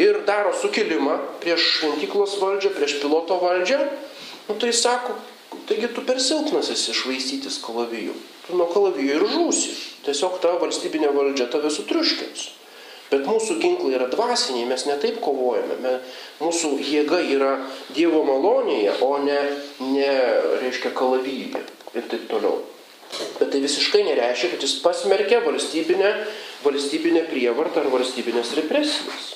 ir 0.00 0.22
daro 0.28 0.52
sukilimą 0.56 1.18
prieš 1.42 1.66
šventyklos 1.76 2.38
valdžią, 2.40 2.72
prieš 2.76 2.98
piloto 3.02 3.36
valdžią, 3.42 3.80
nu, 4.48 4.56
tai 4.60 4.72
sako, 4.76 5.16
taigi 5.68 5.90
tu 5.94 6.04
per 6.06 6.20
silpnas 6.22 6.70
esi 6.72 6.94
švaistytis 6.96 7.60
kalavijų. 7.64 8.14
Tu 8.46 8.56
nuo 8.58 8.68
kalavijų 8.70 9.18
ir 9.18 9.26
žūsi. 9.34 9.76
Tiesiog 10.06 10.40
ta 10.42 10.56
valstybinė 10.62 11.12
valdžia 11.14 11.50
tave 11.52 11.70
sutriuškins. 11.72 12.48
Bet 13.10 13.26
mūsų 13.26 13.56
ginklai 13.58 13.96
yra 13.98 14.06
dvasiniai, 14.10 14.68
mes 14.70 14.84
ne 14.86 14.94
taip 15.02 15.18
kovojame. 15.22 15.80
Me, 15.82 15.96
mūsų 16.38 16.76
jėga 16.86 17.18
yra 17.26 17.56
Dievo 17.90 18.22
malonėje, 18.26 18.94
o 19.02 19.16
ne, 19.24 19.40
ne 19.82 20.10
reiškia, 20.62 20.94
kalavyje 20.94 21.64
ir 21.98 22.06
taip 22.12 22.28
toliau. 22.30 22.60
Bet 23.40 23.50
tai 23.50 23.58
visiškai 23.64 24.04
nereiškia, 24.06 24.52
kad 24.52 24.62
jis 24.62 24.76
pasmerkia 24.84 25.42
valstybinę, 25.42 26.14
valstybinę 26.62 27.26
prievartą 27.32 27.82
ar 27.82 27.90
valstybinės 27.96 28.54
represijas. 28.60 29.32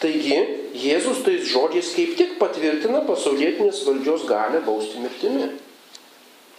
Taigi, 0.00 0.36
Jėzus 0.80 1.20
tais 1.26 1.44
žodžiais 1.50 1.90
kaip 1.92 2.12
tik 2.16 2.36
patvirtina 2.40 3.02
pasaulietinės 3.04 3.82
valdžios 3.84 4.22
galę 4.28 4.62
bausti 4.64 5.02
mirtimi. 5.02 5.50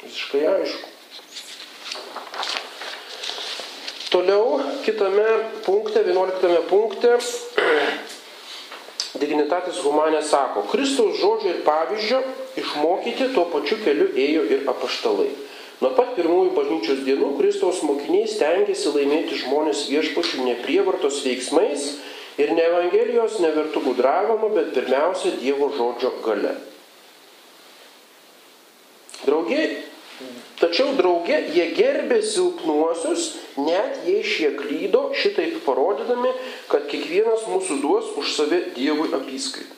Visiškai 0.04 0.42
aišku. 0.52 0.90
Toliau 4.12 4.60
kitame 4.86 5.26
punkte, 5.66 6.04
11 6.06 6.68
punkte, 6.70 7.16
dignitatis 9.24 9.80
Humanė 9.86 10.22
sako, 10.22 10.68
Kristaus 10.70 11.18
žodžio 11.24 11.56
ir 11.56 11.64
pavyzdžio 11.66 12.22
išmokyti 12.62 13.32
tuo 13.34 13.48
pačiu 13.54 13.80
keliu 13.82 14.12
ėjo 14.12 14.46
ir 14.52 14.70
apaštalai. 14.70 15.32
Nuo 15.82 15.96
pat 15.98 16.14
pirmųjų 16.14 16.52
bažnyčios 16.54 17.00
dienų 17.08 17.32
Kristaus 17.40 17.82
mokiniai 17.88 18.30
stengiasi 18.30 18.92
laimėti 18.94 19.40
žmonės 19.42 19.88
viešpačių 19.90 20.44
neprievartos 20.46 21.24
veiksmais 21.26 21.88
ir 22.40 22.52
ne 22.56 22.64
Evangelijos 22.64 23.40
nevertų 23.44 23.84
gudravimo, 23.90 24.52
bet 24.56 24.74
pirmiausia 24.76 25.36
Dievo 25.42 25.72
žodžio 25.76 26.14
gale. 26.26 26.56
Draugė, 29.22 29.66
tačiau 30.62 30.96
draugė 30.98 31.38
jie 31.54 31.68
gerbė 31.78 32.22
silpnuosius, 32.26 33.28
net 33.60 34.02
jei 34.08 34.24
šie 34.26 34.54
klydo, 34.58 35.10
šitaip 35.18 35.60
parodydami, 35.66 36.32
kad 36.72 36.88
kiekvienas 36.90 37.46
mūsų 37.52 37.82
duos 37.84 38.16
už 38.18 38.34
save 38.38 38.64
Dievui 38.78 39.12
apyskaitą. 39.14 39.78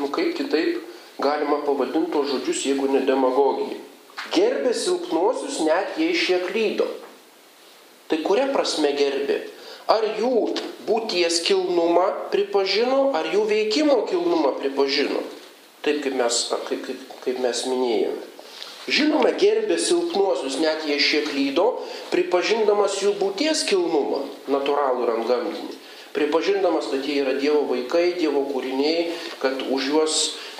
Nu 0.00 0.08
kaip 0.12 0.34
kitaip 0.36 0.80
galima 1.20 1.60
pavadinti 1.64 2.12
tos 2.12 2.30
žodžius, 2.32 2.64
jeigu 2.68 2.88
ne 2.92 3.02
demagogija. 3.04 3.78
Gerbė 4.34 4.72
silpnuosius, 4.76 5.60
net 5.64 5.96
jei 6.00 6.14
šie 6.16 6.40
klydo. 6.46 6.86
Tai 8.08 8.20
kuria 8.24 8.48
prasme 8.52 8.92
gerbė? 8.96 9.42
Ar 9.90 10.04
jų 10.18 10.50
būties 10.90 11.40
kilnumą 11.46 12.08
pripažino, 12.34 13.12
ar 13.14 13.30
jų 13.30 13.46
veikimo 13.46 14.02
kilnumą 14.10 14.56
pripažino. 14.58 15.22
Taip 15.86 16.02
kaip 16.04 16.18
mes, 16.18 16.42
kaip, 16.68 16.82
kaip, 16.84 17.06
kaip 17.24 17.38
mes 17.40 17.62
minėjome. 17.70 18.26
Žinoma, 18.90 19.30
gerbė 19.38 19.76
silpnuosius, 19.78 20.56
net 20.58 20.82
jie 20.88 20.96
šiek 20.98 21.28
lydo, 21.36 21.66
pripažindamas 22.10 22.96
jų 23.04 23.12
būties 23.20 23.62
kilnumą, 23.68 24.24
natūralų 24.50 25.04
ir 25.04 25.12
antgamtinį. 25.18 25.76
Pripažindamas, 26.16 26.88
kad 26.90 27.04
jie 27.06 27.20
yra 27.22 27.36
Dievo 27.38 27.62
vaikai, 27.68 28.16
Dievo 28.18 28.42
kūriniai, 28.50 29.12
kad 29.38 29.60
už 29.62 29.90
juos 29.92 30.16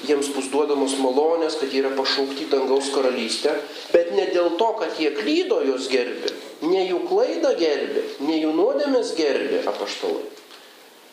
jiems 0.09 0.31
bus 0.35 0.49
duodamos 0.53 0.97
malonės, 1.01 1.59
kad 1.61 1.73
jie 1.73 1.83
yra 1.83 1.93
pašaukti 1.97 2.49
dangaus 2.53 2.91
karalystę, 2.95 3.55
bet 3.93 4.13
ne 4.17 4.27
dėl 4.33 4.55
to, 4.61 4.71
kad 4.81 5.01
jie 5.01 5.13
klydo, 5.17 5.61
jos 5.67 5.89
gerbė, 5.93 6.33
ne 6.67 6.85
jų 6.87 7.03
klaidą 7.09 7.55
gerbė, 7.61 8.05
ne 8.27 8.39
jų 8.41 8.53
nuodėmės 8.57 9.15
gerbė 9.19 9.65
apaštalai. 9.71 10.29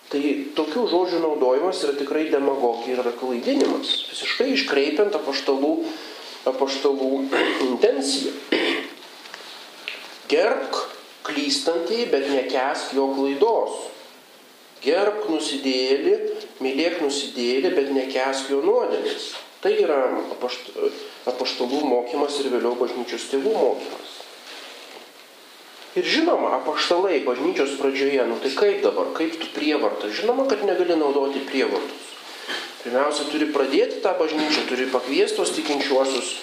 Tai 0.07 0.21
tokių 0.55 0.85
žodžių 0.87 1.17
naudojimas 1.19 1.81
yra 1.83 1.97
tikrai 1.99 2.29
demagogija 2.31 2.95
ir 2.95 3.01
yra 3.03 3.11
klaidinimas, 3.19 3.89
visiškai 4.07 4.53
iškreipiant 4.53 5.17
apaštalų, 5.19 5.73
apaštalų 6.47 7.09
intenciją. 7.67 8.31
Gerbk 10.31 10.79
klystantį, 11.27 12.05
bet 12.11 12.31
nekesk 12.31 12.95
jo 12.95 13.09
klaidos. 13.17 13.75
Gerbk 14.83 15.27
nusidėlį, 15.31 16.15
mylėk 16.63 17.01
nusidėlį, 17.03 17.73
bet 17.75 17.91
nekesk 17.95 18.51
jo 18.53 18.61
nuodėmės. 18.65 19.33
Tai 19.61 19.73
yra 19.73 19.99
apaštalų 21.27 21.81
mokymas 21.89 22.37
ir 22.43 22.51
vėliau 22.53 22.75
bažnyčios 22.77 23.29
tėvų 23.31 23.53
mokymas. 23.57 24.13
Ir 25.97 26.05
žinoma, 26.05 26.51
apaštalai 26.59 27.23
bažnyčios 27.25 27.73
pradžioje, 27.79 28.21
nu 28.29 28.37
tai 28.43 28.51
kaip 28.53 28.83
dabar, 28.83 29.09
kaip 29.17 29.33
tu 29.41 29.49
prievartas, 29.55 30.13
žinoma, 30.19 30.45
kad 30.45 30.61
negali 30.61 30.93
naudoti 30.93 31.41
prievartus. 31.47 32.11
Pirmiausia, 32.83 33.25
turi 33.31 33.49
pradėti 33.49 34.03
tą 34.03 34.13
bažnyčią, 34.19 34.67
turi 34.69 34.85
pakviestos 34.93 35.55
tikinčiuosius. 35.57 36.35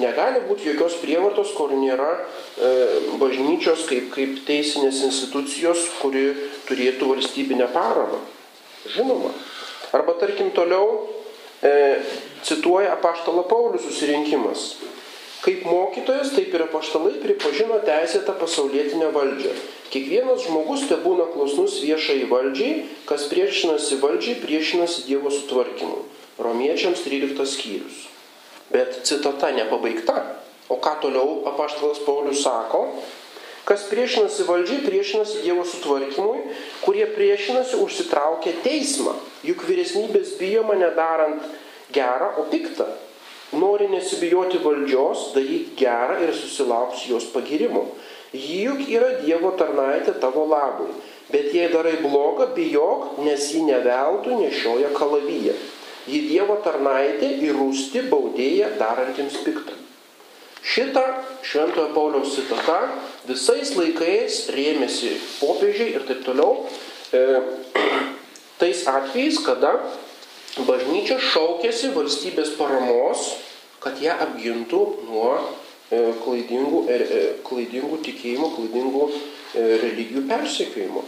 Negali 0.00 0.40
būti 0.48 0.70
jokios 0.70 0.96
prievartos, 1.02 1.52
kur 1.52 1.74
nėra 1.76 2.08
e, 2.16 2.70
bažnyčios 3.20 3.84
kaip, 3.90 4.08
kaip 4.14 4.38
teisinės 4.48 5.02
institucijos, 5.10 5.84
kuri 6.00 6.30
turėtų 6.70 7.12
valstybinę 7.12 7.68
paramą. 7.76 8.22
Žinoma. 8.96 9.34
Arba 9.92 10.16
tarkim 10.20 10.50
toliau 10.56 11.08
e, 11.60 11.72
cituoja 12.46 12.94
apaštalo 12.96 13.44
Paulių 13.50 13.80
susirinkimas. 13.82 14.72
Kaip 15.42 15.64
mokytojas, 15.66 16.30
taip 16.36 16.52
ir 16.54 16.62
apaštalai 16.68 17.16
pripažino 17.18 17.80
teisėtą 17.82 18.36
pasaulietinę 18.38 19.08
valdžią. 19.14 19.54
Kiekvienas 19.92 20.46
žmogus 20.46 20.86
te 20.88 20.96
būna 21.02 21.26
klusnus 21.34 21.80
viešai 21.82 22.22
valdžiai, 22.30 22.76
kas 23.08 23.26
priešinasi 23.28 23.98
valdžiai, 24.00 24.38
priešinasi 24.40 25.08
Dievo 25.08 25.32
sutvarkymui. 25.34 26.06
Romiečiams 26.40 27.02
13 27.04 27.42
skyrius. 27.44 28.06
Bet 28.72 29.02
citata 29.04 29.50
nepabaigta. 29.52 30.22
O 30.72 30.78
ką 30.80 30.94
toliau 31.02 31.42
apaštalas 31.50 32.00
Paulius 32.06 32.40
sako? 32.46 32.86
Kas 33.64 33.84
priešinasi 33.86 34.42
valdžiai, 34.48 34.82
priešinasi 34.82 35.44
Dievo 35.44 35.62
sutvarkymui, 35.62 36.40
kurie 36.82 37.06
priešinasi 37.14 37.78
užsitraukia 37.78 38.56
teismą. 38.64 39.14
Juk 39.46 39.62
vyresnybės 39.68 40.34
bijoma 40.40 40.74
nedarant 40.80 41.44
gerą, 41.94 42.32
o 42.42 42.48
piktą. 42.50 42.88
Nori 43.52 43.86
nesibijoti 43.92 44.58
valdžios, 44.64 45.28
daryk 45.36 45.76
gerą 45.78 46.18
ir 46.24 46.32
susilauks 46.34 47.04
jos 47.06 47.28
pagirimo. 47.30 47.84
Ji 48.32 48.62
juk 48.64 48.86
yra 48.88 49.12
Dievo 49.20 49.52
tarnaitė 49.60 50.16
tavo 50.18 50.46
labui. 50.48 50.90
Bet 51.32 51.52
jei 51.54 51.68
darai 51.70 51.98
blogą, 52.02 52.48
bijok, 52.56 53.20
nes 53.22 53.46
ji 53.52 53.62
neveltui 53.68 54.40
nešioja 54.40 54.90
kalavyje. 54.96 55.54
Ji 56.08 56.24
Dievo 56.32 56.56
tarnaitė 56.64 57.28
ir 57.44 57.54
rūsti 57.60 58.08
baudėja 58.10 58.72
darantiems 58.80 59.38
piktą. 59.44 59.76
Šitą 60.62 61.04
Šventojo 61.42 61.90
Pauliaus 61.96 62.36
citata 62.36 62.80
visais 63.26 63.74
laikais 63.74 64.46
rėmėsi 64.54 65.16
popiežiai 65.40 65.96
ir 65.96 66.06
taip 66.08 66.22
toliau. 66.26 66.66
E, 67.12 67.22
tais 68.62 68.84
atvejais, 68.86 69.40
kada 69.42 69.74
bažnyčia 70.68 71.18
šaukėsi 71.32 71.90
valstybės 71.96 72.54
paramos, 72.58 73.24
kad 73.82 73.98
ją 74.02 74.14
apgintų 74.22 74.82
nuo 75.08 75.30
e, 75.34 76.12
klaidingų, 76.22 76.84
e, 76.86 76.98
e, 76.98 77.22
klaidingų 77.46 77.98
tikėjimų, 78.06 78.50
klaidingų 78.56 79.08
religijų 79.52 80.22
persekiojimo. 80.30 81.02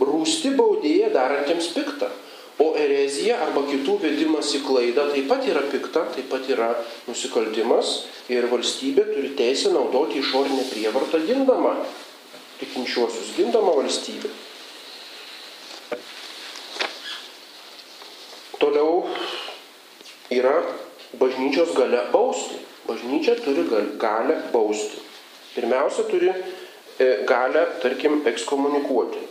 Rūsti 0.00 0.52
baudėja 0.56 1.08
darantiems 1.14 1.70
piktą. 1.72 2.10
O 2.58 2.72
erezija 2.76 3.38
arba 3.46 3.62
kitų 3.68 3.96
vedimas 4.02 4.50
į 4.56 4.64
klaidą 4.66 5.06
taip 5.14 5.30
pat 5.30 5.46
yra 5.48 5.62
pikta, 5.70 6.04
taip 6.16 6.28
pat 6.32 6.48
yra 6.50 6.74
nusikaltimas 7.06 7.94
ir 8.28 8.50
valstybė 8.50 9.06
turi 9.14 9.32
teisę 9.38 9.72
naudoti 9.72 10.20
išorinę 10.20 10.66
prievartą 10.72 11.22
gindama 11.24 11.78
tikinčiuosius, 12.60 13.32
gindama 13.36 13.72
valstybę. 13.78 14.28
Toliau 18.60 19.06
yra 20.30 20.58
bažnyčios 21.16 21.72
gale 21.74 22.04
bausti. 22.12 22.60
Bažnyčia 22.86 23.34
turi 23.40 23.64
galę 23.98 24.42
bausti. 24.52 24.98
Pirmiausia, 25.54 26.02
turi 26.10 26.28
e, 26.98 27.24
galę, 27.26 27.66
tarkim, 27.82 28.22
ekskomunikuoti. 28.26 29.29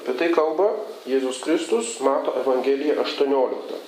Apie 0.00 0.16
tai 0.18 0.30
kalba 0.34 0.72
Jėzus 1.06 1.38
Kristus, 1.44 1.94
mato 2.02 2.34
Evangeliją 2.40 2.98
18. 3.04 3.78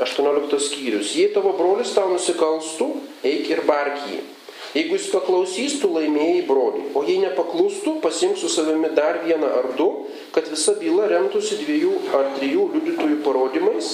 18 0.00 0.60
skyrius. 0.64 1.14
Jei 1.14 1.30
tavo 1.34 1.52
brolis 1.58 1.92
tau 1.94 2.08
nusikalstų, 2.10 2.88
eik 3.26 3.50
ir 3.52 3.64
bark 3.68 4.00
jį. 4.08 4.20
Jeigu 4.70 4.94
jis 4.94 5.08
paklausys, 5.10 5.78
tu 5.82 5.88
laimėjai 5.90 6.44
brolį. 6.46 6.84
O 6.94 7.02
jei 7.02 7.18
nepaklustų, 7.24 7.96
pasimk 8.04 8.38
su 8.38 8.48
savimi 8.50 8.92
dar 8.94 9.18
vieną 9.24 9.48
ar 9.60 9.72
du, 9.78 9.88
kad 10.34 10.46
visa 10.46 10.76
byla 10.78 11.08
remtųsi 11.10 11.58
dviejų 11.64 11.94
ar 12.14 12.30
trijų 12.36 12.68
liudytojų 12.76 13.18
parodymais. 13.26 13.90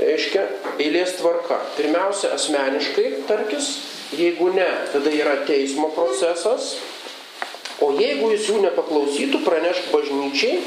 Reiškia, 0.00 0.46
eilės 0.80 1.18
tvarka. 1.20 1.60
Pirmiausia, 1.76 2.32
asmeniškai 2.34 3.26
tarkis, 3.28 3.68
jeigu 4.16 4.48
ne, 4.56 4.70
tada 4.94 5.12
yra 5.12 5.36
teismo 5.46 5.92
procesas. 5.94 6.78
O 7.82 7.90
jeigu 7.98 8.30
jis 8.34 8.46
jų 8.50 8.60
nepaklausytų, 8.62 9.40
pranešk 9.46 9.90
bažnyčiai. 9.94 10.60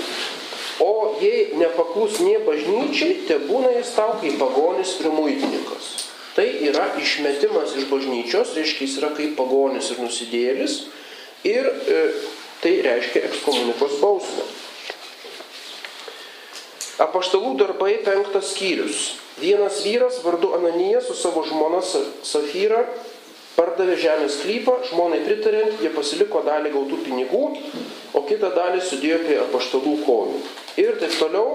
O 0.83 1.17
jei 1.21 1.55
nepaklus 1.57 2.19
nie 2.21 2.37
bažnyčiai, 2.43 3.23
te 3.29 3.39
būna 3.47 3.71
jis 3.79 3.95
tau 3.95 4.17
kaip 4.21 4.35
pagonis 4.41 4.97
ir 5.01 5.09
muitininkas. 5.15 5.87
Tai 6.37 6.45
yra 6.69 6.91
išmetimas 7.01 7.73
iš 7.79 7.87
bažnyčios, 7.89 8.53
reiškia 8.53 8.85
jis 8.85 8.97
yra 8.99 9.09
kaip 9.17 9.33
pagonis 9.39 9.89
ir 9.89 10.03
nusidėlis 10.03 10.83
ir 11.47 11.65
e, 11.65 12.01
tai 12.61 12.75
reiškia 12.85 13.23
ekskomunikos 13.31 13.97
bausmę. 14.03 14.45
Apaštalų 17.07 17.55
darbai 17.57 17.95
penktas 18.05 18.51
skyrius. 18.53 19.15
Vienas 19.41 19.83
vyras 19.85 20.21
vardu 20.25 20.53
Ananijas 20.57 21.09
su 21.09 21.17
savo 21.17 21.43
žmona 21.45 21.81
Safyra 21.85 22.83
pardavė 23.57 23.97
žemės 23.97 24.41
klypą, 24.43 24.77
žmonai 24.91 25.23
pritarint, 25.25 25.81
jie 25.81 25.89
pasiliko 25.95 26.43
dalį 26.45 26.71
gautų 26.75 27.01
pinigų, 27.07 27.43
o 28.13 28.23
kitą 28.29 28.51
dalį 28.53 28.83
sudėjo 28.85 29.19
prie 29.25 29.39
apaštalų 29.41 29.95
kojų. 30.05 30.41
Ir 30.83 30.99
taip 31.01 31.15
toliau. 31.17 31.47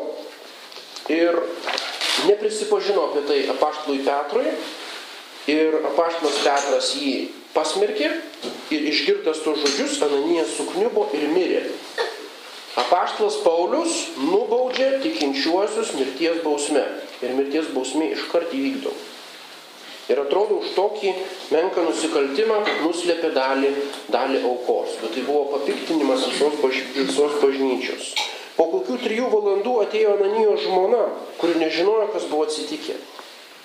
Ir 1.11 1.39
neprisipažino 2.29 3.09
apie 3.09 3.23
tai 3.27 3.39
apaštalui 3.51 4.03
Petrui 4.07 4.53
ir 5.51 5.79
apaštalas 5.91 6.39
Petras 6.45 6.93
jį 6.95 7.15
pasmerkė 7.55 8.11
ir 8.73 8.87
išgirdęs 8.93 9.43
tos 9.45 9.59
žodžius 9.65 9.99
Ananijas 10.07 10.55
sukniubo 10.59 11.09
ir 11.19 11.27
mirė. 11.35 11.65
Apaštalas 12.79 13.41
Paulius 13.45 13.97
nubaudžia 14.17 15.03
tikinčiuosius 15.03 15.93
mirties 15.99 16.39
bausme 16.47 16.85
ir 17.21 17.35
mirties 17.37 17.69
bausmė 17.75 18.13
iškart 18.15 18.55
įvykdo. 18.57 18.95
Ir 20.11 20.19
atrodo, 20.19 20.59
už 20.59 20.73
tokį 20.75 21.13
menką 21.55 21.85
nusikaltimą 21.87 22.59
nuslėpė 22.83 23.31
dalį, 23.37 23.71
dalį 24.11 24.43
aukos. 24.49 24.97
Bet 25.03 25.15
tai 25.15 25.23
buvo 25.29 25.45
papiktinimas 25.53 26.27
visos, 26.27 26.59
baž, 26.63 26.81
visos 26.97 27.37
bažnyčios. 27.43 28.09
Po 28.57 28.67
kokių 28.73 28.99
trijų 29.05 29.29
valandų 29.33 29.77
atėjo 29.85 30.17
Ananijo 30.19 30.57
žmona, 30.61 31.05
kuri 31.39 31.55
nežinojo, 31.63 32.11
kas 32.13 32.27
buvo 32.31 32.49
atsitikę. 32.49 32.99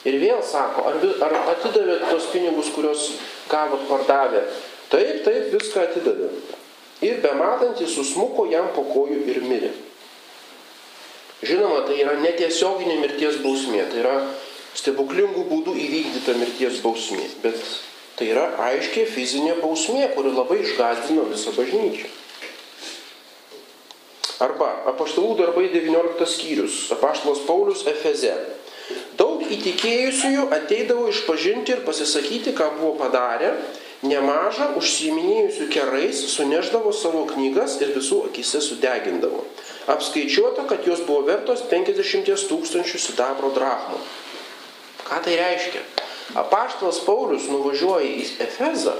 Ir 0.08 0.20
vėl 0.22 0.40
sako, 0.46 0.86
ar, 0.88 1.02
ar 1.26 1.36
atidavėt 1.56 2.06
tos 2.08 2.30
pinigus, 2.32 2.70
kuriuos 2.76 3.10
gavot 3.52 3.84
pardavę? 3.90 4.46
Taip, 4.94 5.26
taip, 5.26 5.50
viską 5.58 5.84
atidavė. 5.90 6.30
Ir 7.04 7.20
bematant 7.26 7.82
jis 7.82 7.98
susmuko 7.98 8.48
jam 8.50 8.70
po 8.78 8.86
kojų 8.88 9.26
ir 9.28 9.42
mirė. 9.46 9.74
Žinoma, 11.46 11.84
tai 11.86 12.00
yra 12.02 12.16
netiesioginė 12.22 13.02
mirties 13.02 13.42
bausmė, 13.44 13.84
tai 13.92 14.00
yra 14.02 14.16
stebuklingų 14.76 15.46
būdų 15.50 15.76
įvykdyta 15.88 16.36
mirties 16.40 16.82
bausmė, 16.84 17.26
bet 17.44 17.60
tai 18.18 18.32
yra 18.34 18.50
aiškiai 18.68 19.08
fizinė 19.10 19.58
bausmė, 19.62 20.10
kuri 20.16 20.34
labai 20.36 20.62
išgazdino 20.64 21.28
visą 21.32 21.54
bažnyčią. 21.56 22.10
Arba 24.44 24.70
apaštalų 24.92 25.34
darbai 25.40 25.66
19 25.74 26.28
skyrius, 26.30 26.92
apaštalas 26.94 27.42
Paulius 27.48 27.82
Efeze. 27.90 28.36
Daug 29.18 29.42
įtikėjusiųjų 29.42 30.44
ateidavo 30.54 31.08
išpažinti 31.10 31.74
ir 31.74 31.82
pasisakyti, 31.88 32.54
ką 32.54 32.68
buvo 32.78 32.94
padarę, 33.00 33.56
nemaža 34.06 34.76
užsiminėjusių 34.78 35.68
kerais 35.74 36.22
suneždavo 36.36 36.94
savo 36.94 37.24
knygas 37.32 37.80
ir 37.82 37.96
visų 37.96 38.28
akise 38.30 38.62
sudegindavo. 38.62 39.42
Apskaičiuota, 39.90 40.68
kad 40.70 40.86
jos 40.86 41.02
buvo 41.08 41.26
vertos 41.32 41.66
50 41.72 42.30
tūkstančių 42.52 43.02
sidabro 43.02 43.50
drachmų. 43.58 43.98
Ką 45.08 45.22
tai 45.24 45.38
reiškia? 45.40 45.84
Apaštalas 46.38 47.00
Paulius 47.08 47.48
nuvažiuoja 47.52 48.08
į 48.08 48.26
Efezą 48.44 48.98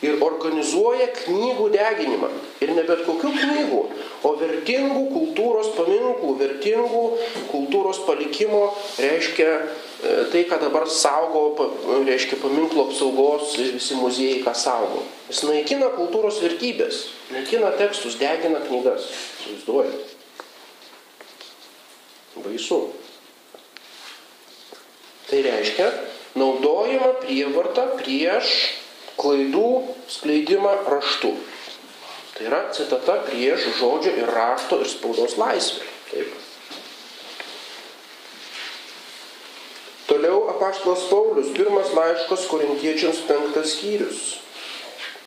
ir 0.00 0.16
organizuoja 0.24 1.10
knygų 1.12 1.66
deginimą. 1.74 2.30
Ir 2.64 2.72
ne 2.76 2.84
bet 2.88 3.02
kokių 3.04 3.30
knygų, 3.36 3.80
o 4.24 4.32
vertingų 4.40 5.02
kultūros 5.12 5.70
paminklų, 5.76 6.32
vertingų 6.40 7.02
kultūros 7.50 8.00
palikimo, 8.06 8.62
reiškia 9.00 9.48
e, 9.50 10.14
tai, 10.32 10.44
ką 10.48 10.60
dabar 10.62 10.88
saugo, 10.88 11.68
reiškia 12.08 12.40
paminklo 12.40 12.86
apsaugos 12.88 13.58
visi 13.60 13.98
muziejai, 14.00 14.40
ką 14.46 14.56
saugo. 14.56 15.04
Jis 15.28 15.44
naikina 15.48 15.92
kultūros 15.98 16.40
vertybės, 16.44 17.04
naikina 17.34 17.74
tekstus, 17.80 18.16
degina 18.20 18.64
knygas. 18.64 19.10
Įsivaizduojate. 19.44 20.16
Baisu. 22.40 22.80
Tai 25.30 25.42
reiškia 25.46 25.88
naudojama 26.34 27.12
prievarta 27.22 27.86
prieš 28.00 28.54
klaidų 29.20 29.70
skleidimą 30.10 30.72
raštu. 30.90 31.32
Tai 32.34 32.46
yra 32.48 32.60
citata 32.74 33.20
prieš 33.28 33.68
žodžio 33.78 34.16
ir 34.18 34.30
rašto 34.34 34.80
ir 34.82 34.90
spaudos 34.90 35.36
laisvę. 35.38 35.86
Taip. 36.10 36.30
Toliau 40.10 40.48
apaštalas 40.50 41.04
Paulius, 41.06 41.52
pirmas 41.54 41.92
laiškas 41.94 42.48
korintiečiams 42.50 43.20
penktas 43.28 43.76
skyrius. 43.76 44.40